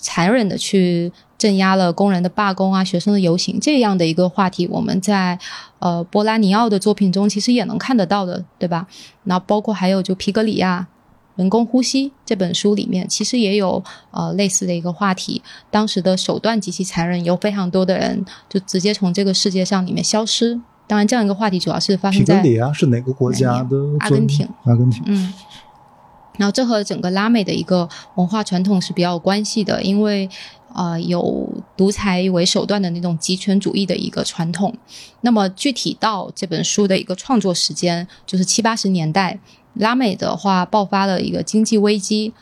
[0.00, 5.38] 残忍的去镇压了工人的罢工啊、学生的游行这样的一个话题，我们在
[5.78, 8.88] 呃波拉尼奥的作品中其实也能看得到的，对吧？
[9.22, 10.88] 那包括还有就皮格里亚
[11.40, 15.40] 《人工呼吸》这本书里面，其实也有呃类似的一个话题，
[15.70, 20.60] 当时的手段极其残忍，有非常多的人就直接从这个世界上里面消失。
[20.86, 22.42] 当然，这样一个话题主要是发生在
[22.74, 23.76] 是哪个国家的？
[24.00, 24.46] 阿根廷。
[24.64, 25.02] 阿根廷。
[25.06, 25.32] 嗯。
[26.38, 30.28] 然后这和整个拉美的一个文化传统是比较有关系的，因为
[30.74, 34.74] 呃有独裁为手段的那种集权主义的一个传统。
[35.20, 39.38] 那么具体到这本书的一个创作时间，就是七八十年代，
[39.74, 42.32] 拉美的话爆发了一个经济危机，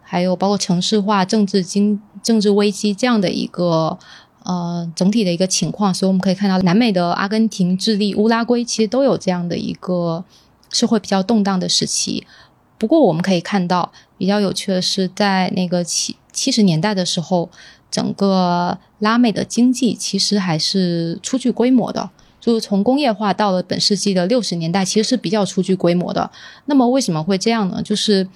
[0.00, 3.98] 还有包括城市化、政治经政治危机这样的一个。
[4.42, 10.24] 呃，整体的一个情况，所以我们可以看到，南美的阿根廷、智利、乌拉圭其实都有这样的一个
[10.70, 12.26] 社会比较动荡的时期。
[12.78, 17.50] 不过，我们可以看到，比较有趣的是，在那个七七十年代的时候，
[17.90, 22.08] 整个拉美的经济其实还是初具规模的，
[22.40, 26.30] 就是从工业化到了本世纪的六十年代，其实是比较初具规模的。
[26.64, 27.82] 那么，为什么会这样呢？
[27.82, 28.26] 就是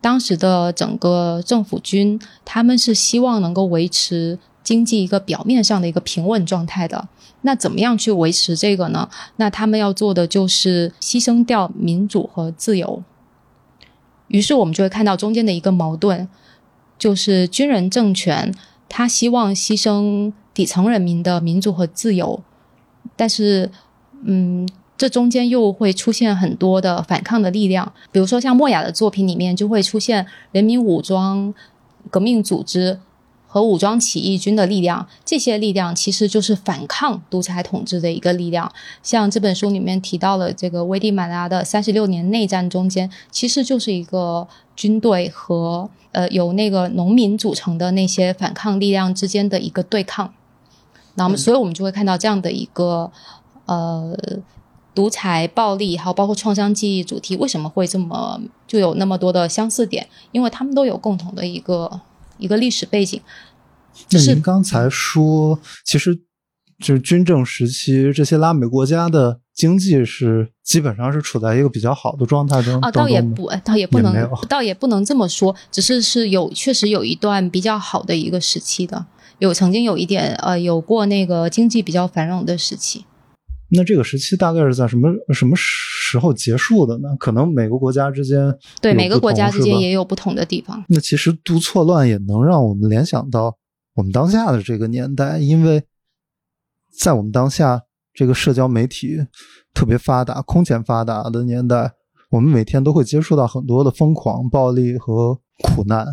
[0.00, 4.38] 当时的整个政府军，他们是希望能够维持。
[4.62, 7.08] 经济一个表面上的一个平稳状态的，
[7.42, 9.08] 那怎么样去维持这个呢？
[9.36, 13.02] 那他们要做的就是牺牲掉民主和自由。
[14.28, 16.28] 于是我们就会看到中间的一个矛盾，
[16.98, 18.54] 就是军人政权
[18.88, 22.42] 他希望牺牲底层人民的民主和自由，
[23.16, 23.70] 但是，
[24.24, 31.52] 嗯，这中间又会出现很多的反抗的力量，比如说像莫雅的作品里面就会出现人民武装
[32.08, 33.00] 革命组织。
[33.52, 38.72] 和武装起义军的力量，这些力量其实就是反抗独裁统治的一个力量。
[39.02, 50.32] 像这本书里面提到了这个危地马拉的三十六年内战中间，其实就是一个军队和呃由那个农民组成的那些反抗力量之间的一个对抗。
[51.16, 53.12] 那我们所以我们就会看到这样的一个
[53.66, 54.16] 呃
[54.94, 60.08] 独裁暴力，还有包括创伤记忆主题为什么会这么就有那么多的相似点？
[60.30, 62.00] 因为他们都有共同的一个。
[62.42, 63.20] 一个历史背景。
[64.10, 66.14] 那您刚才说，其实
[66.78, 72.80] 就是军政时期，这些拉美国家的经济是基本上是处在一个比较好的状态中。
[72.80, 79.06] 啊，倒也不，倒也不能，倒也不能这么说，只是是有确实有一段比较好的一个时期的，
[79.38, 83.04] 有曾经有一点呃，有过那个经济比较繁荣的时期。
[83.74, 87.08] 那这个时期大概是在什么什么时候结束的呢？
[87.18, 90.84] 可能每个国家之间对每个国家之间也有不同的地方。
[90.88, 93.56] 那其实读错乱也能让我们联想到
[93.94, 95.82] 我们当下的这个年代，因为
[96.98, 99.26] 在我们当下这个社交媒体
[99.72, 101.92] 特别发达、空前发达的年代，
[102.30, 106.06] 我们每天都会接触到很多的疯狂、暴力和苦难。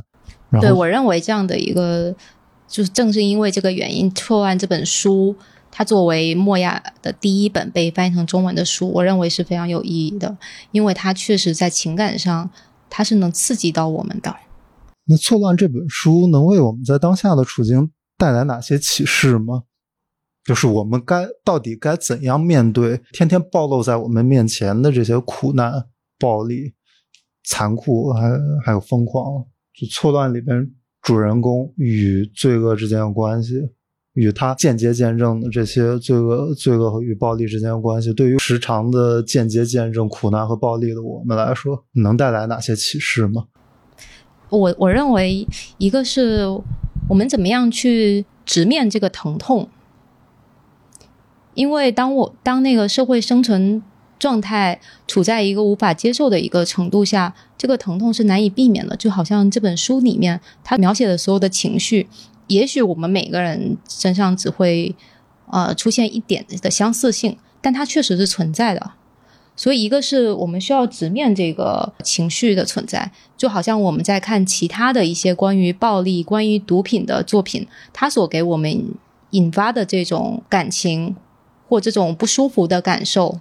[0.61, 2.15] 对我认为这样的一个，
[2.67, 5.35] 就是正是因为这个原因，《错案》这本书，
[5.71, 10.37] 它作为莫亚的第一本被翻译成中文的书，我认为是非常有意义的，
[10.71, 12.49] 因为它确实在情感上，
[12.89, 14.35] 它是能刺激到我们的。
[15.05, 19.63] 那《错乱》这本书能为我们在当下的处境带来哪些启示吗？
[20.43, 25.85] 就是我们该到底该怎样面对天天暴露在我们面前的这些苦难、
[26.17, 26.73] 暴力、
[27.43, 28.31] 残酷，还
[28.65, 29.45] 还有疯狂？
[29.73, 33.69] 就错乱里边主人公与罪恶之间的关系，
[34.19, 43.45] 与他间接见证的这些罪恶、罪恶和与暴力之间的关系，对于时常的间接见证苦难和暴力的我们来说，能带来哪些启示吗？
[44.49, 45.47] 我我认为，
[45.77, 46.45] 一个是
[47.07, 49.69] 我们怎么样去直面这个疼痛。
[51.53, 53.81] 因为当我当那个社会生存
[54.17, 58.95] 状态处在一个无法接受的一个程度下，这个疼痛是难以避免的。
[58.97, 62.07] 就好像这本书里面他描写的所有的情绪，
[62.49, 64.93] 也许我们每个人身上只会
[65.49, 68.91] 呃出现一点的相似性，但它确实是存在的。
[69.55, 78.93] 所以，一个是我们需要直面这个情绪的存在，就好像我们在看其他的一些关于暴力、关于毒品的作品，它所给我们
[79.31, 81.15] 引发的这种感情。
[81.71, 83.39] 或这种不舒服的感受，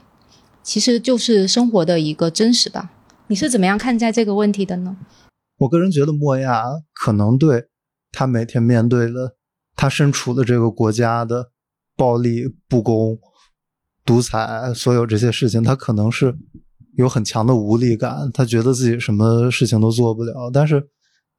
[0.62, 2.90] 其实就是生活的一个真实吧。
[3.28, 4.98] 你是怎么样看待这个问题的呢？
[5.60, 7.68] 我个人觉得莫亚可能对
[8.12, 9.36] 他每天面对的
[9.76, 11.50] 他身处的这个国家的
[11.96, 13.18] 暴力、不公、
[14.04, 16.36] 独裁，所有这些事情，他可能是
[16.96, 18.30] 有很强的无力感。
[18.32, 20.50] 他觉得自己什么事情都做不了。
[20.52, 20.88] 但是，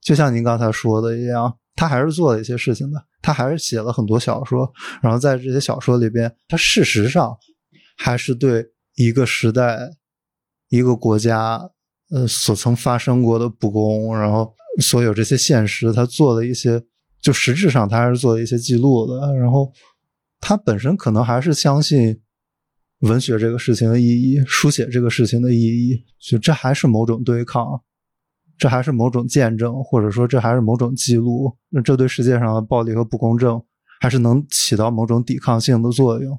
[0.02, 1.58] 就像您刚才说的一样。
[1.76, 4.70] 他还是做了一些事情的，他还是写了很多小说，
[5.02, 7.34] 然后在这些小说里边，他事实上
[7.96, 8.66] 还是对
[8.96, 9.90] 一个时代、
[10.68, 11.70] 一个国家，
[12.12, 16.82] 呃，所曾发生过的不公，然后所有这些现实，他做了一些，
[17.22, 19.36] 就实质上他还是做了一些记录的。
[19.36, 19.72] 然后
[20.40, 22.20] 他本身可能还是相信
[23.00, 27.82] 文学这个事情的意义，书写这个事情的意义，就这还是某种对抗。
[28.58, 31.56] 这还是某种见证，或者说这还是某种记录。
[31.70, 33.64] 那这对世界上的暴力和不公正，
[34.02, 36.38] 还是能起到某种抵抗性的作用。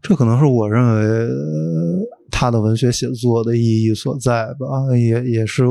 [0.00, 1.28] 这可能是我认为
[2.30, 5.64] 他的文学写作的意义所在吧，也也是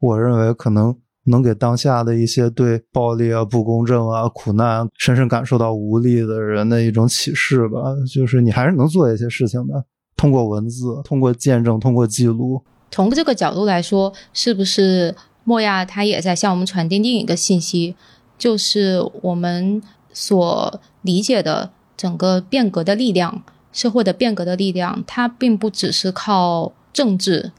[0.00, 0.98] 我认为可能
[1.28, 7.80] 能给当下的一些对暴力啊、不公正啊、苦难深深感受到无力的人的一种启示吧。
[8.12, 9.84] 就是你还是能做一些事情的，
[10.16, 12.62] 通过文字，通过见证，通过记录。
[12.90, 15.14] 从这个角度来说，是不是
[15.44, 17.94] 莫亚他也在向我们传递另一个信息，
[18.38, 27.52] 就是我们所理解的整个变革的力量、社会的变革的力量，它并不只是靠政治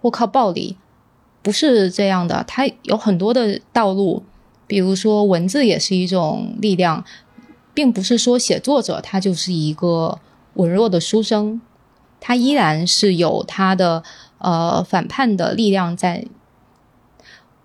[0.00, 0.76] 或靠暴力，
[1.42, 2.44] 不是这样的。
[2.46, 4.22] 它有很多的道路，
[4.66, 7.04] 比如说文字也是一种力量，
[7.74, 10.18] 并不是说写作者他就是一个
[10.54, 11.60] 文弱的书生，
[12.20, 14.02] 他依然是有他的。
[14.42, 16.24] 呃，反叛的力量在，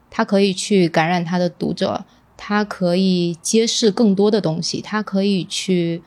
[0.10, 2.04] 他可以去感染他的读者，
[2.36, 6.04] 他可以揭示更多的东西，他可以去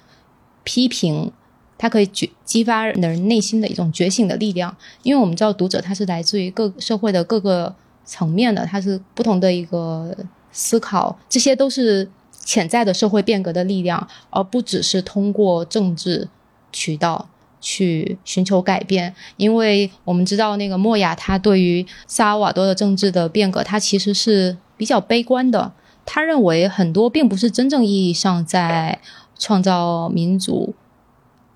[0.64, 1.32] 批评，
[1.78, 4.76] 它可以激激发人内心的一种觉醒的力量。
[5.02, 7.74] 因为我们知道，读者他是来自于各社会的各个
[8.04, 10.14] 层面的，他是不同的一个
[10.52, 12.10] 思考，这些都是
[12.44, 16.28] 潜在的社会变革的力量，而不只是通过政治
[16.72, 17.28] 渠道。
[17.60, 25.72] 去寻求改变，因为我们知道那个莫雅，他对于萨尔瓦多的政治的变革，他其实是比较悲观的。
[26.06, 29.00] 他认为很多并不是真正意义上在
[29.36, 30.72] 创造民主，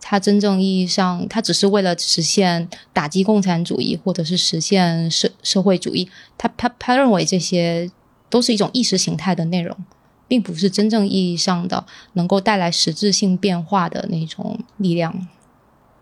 [0.05, 6.07] 他真正意义上，他只是为了实现打击共产主义，或者是实现社社会主义。
[6.37, 7.89] 他他他认为这些
[8.29, 9.75] 都是一种意识形态的内容，
[10.27, 15.29] 并不是真正意义上的能够带来实质性变化的那种力量。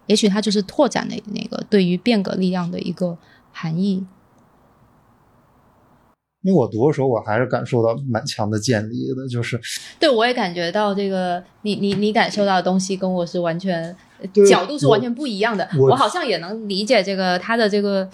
[0.06, 3.16] 也许它就是拓展的那个对于变革力量的一个
[3.52, 4.04] 含义。
[6.42, 9.60] 因为我读的时候，我还是感受到蛮强的建立的，就是
[9.98, 13.94] 对我也感觉到这个，你你你感受到的东西跟我是完全
[14.48, 15.68] 角度是完全不一样的。
[15.78, 18.08] 我好像也能理解这个他的这个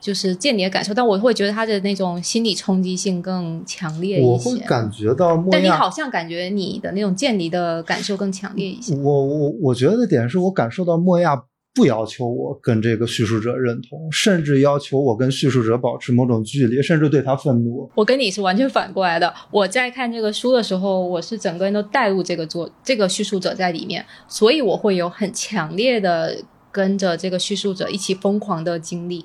[0.00, 4.28] 就是见你的感受，但我会觉得他的那种心理冲击性更强烈一些。
[4.28, 8.94] 我会感觉到，但你好像感觉你的那种建立的感受更强烈一些。
[8.94, 11.44] 我我我觉得点是我感受到莫亚。
[11.74, 17.90] 不要求我跟这个叙述者认同，甚至要求我跟叙述者保持某种距离，甚至对他愤怒。
[17.94, 19.32] 我跟你是完全反过来的。
[19.50, 26.36] 我在看这个书的时候，我是整个人都带入这个作这个叙述者在里面，所以我会有很强烈的
[26.70, 29.24] 跟着这个叙述者一起疯狂的经历。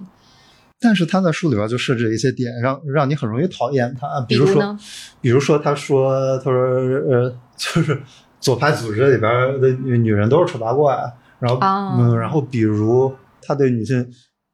[0.79, 4.07] 但是他在书里边就设置一些点，让让你很容易讨厌他。
[4.21, 4.77] 比如说，
[5.19, 7.99] 比如说他说，他说，呃， 就是
[8.39, 10.95] 左派组织里边的女人都是丑八怪。
[11.39, 14.07] 然后，嗯，然后比如他对女性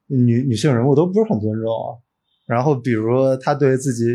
[0.07, 1.71] 女女性人物都不是很尊重。
[2.47, 4.05] 然后，比如他对自己，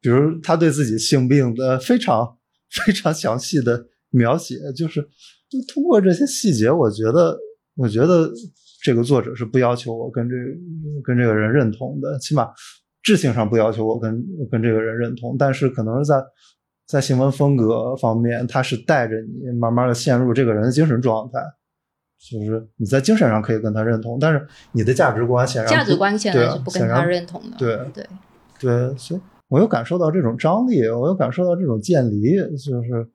[0.00, 2.36] 比如他对自己性病的非常
[2.70, 5.02] 非常详细的描写，就是
[5.48, 7.36] 就通过这些细节，我觉得，
[7.76, 8.30] 我觉得。
[8.82, 10.36] 这个作者是不要求我跟这
[11.02, 12.48] 跟这个人认同的，起码
[13.02, 15.34] 智性上不要求我跟跟这个人认同。
[15.36, 16.22] 但是可能是在
[16.86, 21.40] 在行文风格方面，他是带着你慢慢的陷入这个人的精神状态，
[22.18, 27.56] 就是你在精神上可以跟他认同，但是你的价值观显然价值观显然是不跟他认同的。
[27.58, 28.06] 对对
[28.58, 33.08] 对，所以我又感受到这种张力，我又感受到这种渐离，就是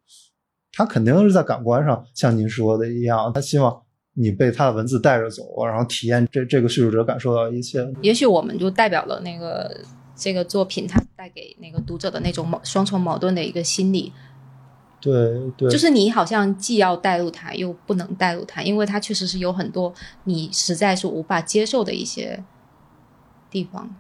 [0.74, 3.82] 他肯定是在感官上像您说的一样，他希望。
[4.14, 7.80] 你被他的文字带着走，然后体验这这个叙述者感受到一切。
[8.02, 9.74] 也许我们就代表了那个
[10.18, 14.12] 这个作品，它带给那个读者的那种矛双重矛盾的一个心理。
[15.02, 19.94] 对对，就是你好像既要带入他，又不能带入他，因为他确实是有很多
[20.26, 22.44] 你实在是无法接受的一些
[23.50, 23.96] 地方。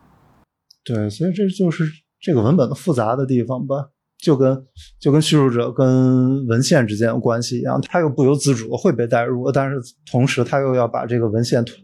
[0.86, 1.84] 对，所以这就是
[2.22, 3.90] 这个文本的复杂的地方吧。
[4.24, 4.68] 就跟
[5.00, 9.78] 就跟叙述者跟文献之间的关系一样，他又不由自主会被带入，但是
[10.12, 11.76] 同时他又要把这个文献推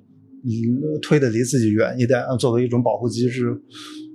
[1.01, 3.59] 推的离自己远一点，作为一种保护机制。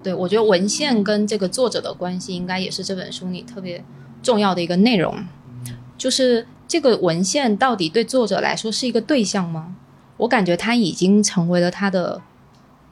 [0.05, 3.85] 对，我觉得文献跟这个作者的关系，应该也是这本书里特别
[4.23, 5.15] 重要的一个内容。
[5.99, 9.75] 就是这个文献到底对作者来说是一个对象吗？
[10.17, 12.23] 我感觉他已经成为了他的，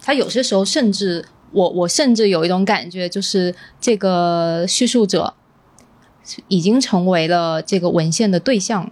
[0.00, 1.24] 他有些时候甚至。
[1.52, 5.34] 我我甚至有一种感觉，就是这个叙述者
[6.46, 8.88] 已经成为了这个文献的对象，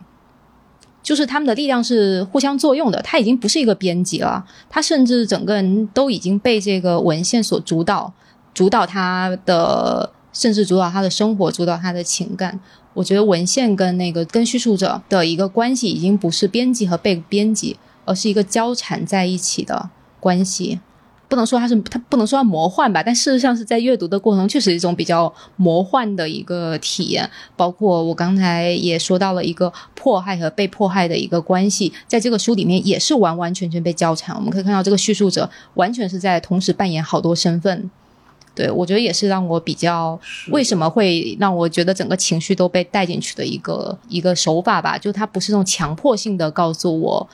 [1.00, 3.00] 就是他们的力量是互相作用的。
[3.02, 8.12] 他已经不是一个编辑了，他甚至整个人都已经被这个文献所主导，
[8.52, 12.60] 主导他的，甚至主导他的生活，主导他的情感。
[12.94, 20.78] 我觉得文献跟那个跟叙述者的一个关系，已经不是编辑和被编辑，而是一个交缠在一起的关系。
[21.28, 27.28] 不能说它是它不能说它魔幻吧，但事实上是在阅读的过程中，确实一种比较魔幻的一个体验。
[27.56, 34.34] 包括我刚才也说到了一个迫害和被迫害的一个关系，在这个书里面也是完完全全被交缠。
[34.36, 37.90] 我们可以看到，这个叙述者完全是在同时扮演好多身份。
[38.58, 47.28] 对我觉得也是让我比较为什么会让我觉得整个情绪都被带进去的一个一个手法吧，就它不是那种强迫性的告诉我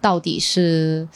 [0.00, 1.06] 到底是。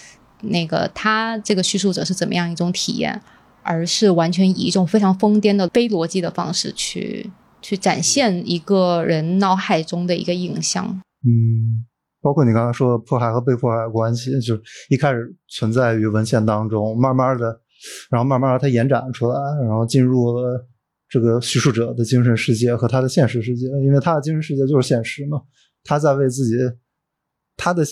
[0.40, 3.20] 那个他这个叙述者是怎么样一种体验，
[3.64, 7.28] 而是完全以一种非常疯癫的非逻辑的方式去
[7.60, 10.86] 去展现一个人脑海中的一个影像。
[11.26, 11.82] 嗯，
[12.22, 17.60] 包括你刚才说的迫害和被迫害关系，就是一开始存在于文献当中，慢慢的，
[18.10, 20.66] 然后慢慢的它延展出来，然后进入了
[21.08, 25.42] 这个叙述者的精神世界和他的现实世界，因为他的精神世界就是现实嘛，
[25.84, 26.56] 他在为自己
[27.56, 27.84] 他的。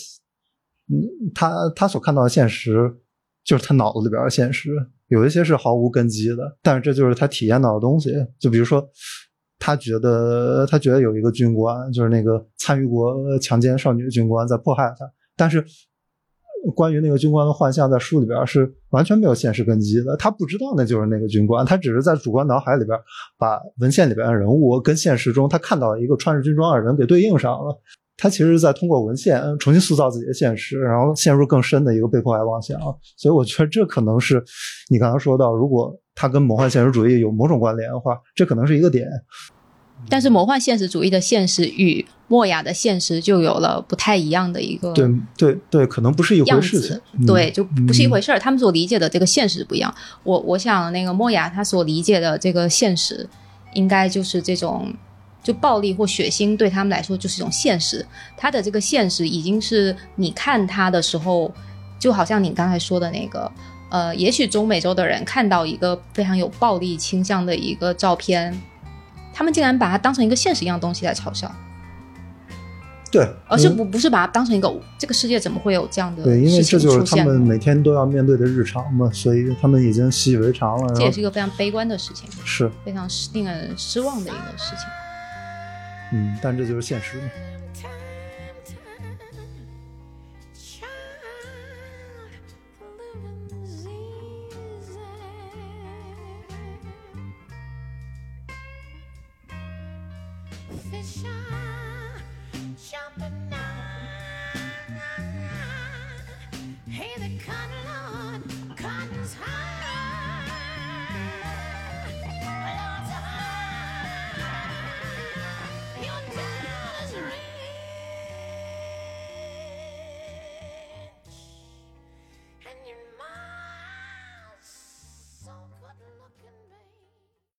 [0.89, 1.03] 嗯，
[1.35, 2.95] 他他所看到的现实，
[3.43, 4.69] 就是他脑子里边的现实，
[5.07, 8.13] 有一些是毫无根基的，但是这就是他体验到的东西。
[8.39, 8.81] 就比如说，
[9.59, 15.61] 他觉得他觉得有一个军官，就是那个参与过强奸少女的军官在迫害他，但是
[16.71, 20.15] 关于那个军官的幻象，在书里边是完全没有现实根基的。
[20.17, 22.97] 他不知道那就是那个军官，他只是在主观脑海里边
[23.37, 27.81] 把文献里边的人物跟现实中他看到一个穿着军装的人给对应上了。
[28.19, 32.79] 他其实在通过文献重新塑造自己的现实，然后陷入更深的一个被迫害妄想。
[33.15, 34.43] 所以我觉得这可能是
[34.89, 39.07] 你刚刚说到，如果他跟魔幻现实主义有某种关联的话，这可能是一个点。
[40.09, 46.79] 但是魔幻现实主义的现实与莫雅的现实就有了不太一样的一个对对对，可能不是一回事。
[46.81, 48.39] 情，对，就不是一回事儿。
[48.39, 49.93] 他们所理解的这个现实不一样。
[50.23, 53.27] 我我想那个莫雅他所理解的这个现实，
[53.73, 54.93] 应该就是这种。
[55.43, 61.49] 就暴力或血腥对他们来说就是一种现实，他的这个现实已经是你看他的时候，
[61.97, 63.49] 就好像你刚才说的那个，
[63.89, 68.61] 呃，也许中美洲的人看到一个非常有暴力倾向的一个照片，
[69.37, 71.49] 他们竟然把它当成一个现实一样东西来嘲笑，
[73.11, 80.95] 对，而是不不是把它当成一个这个世界怎么会有这样的对，因为这就是他们每天都要面对的日常嘛，所以他们已经习以为常了。
[80.95, 84.87] 这也是一个非常悲观的事情，是非常令人失望的一个事情。
[86.13, 87.23] 嗯，但这就是现实嘛。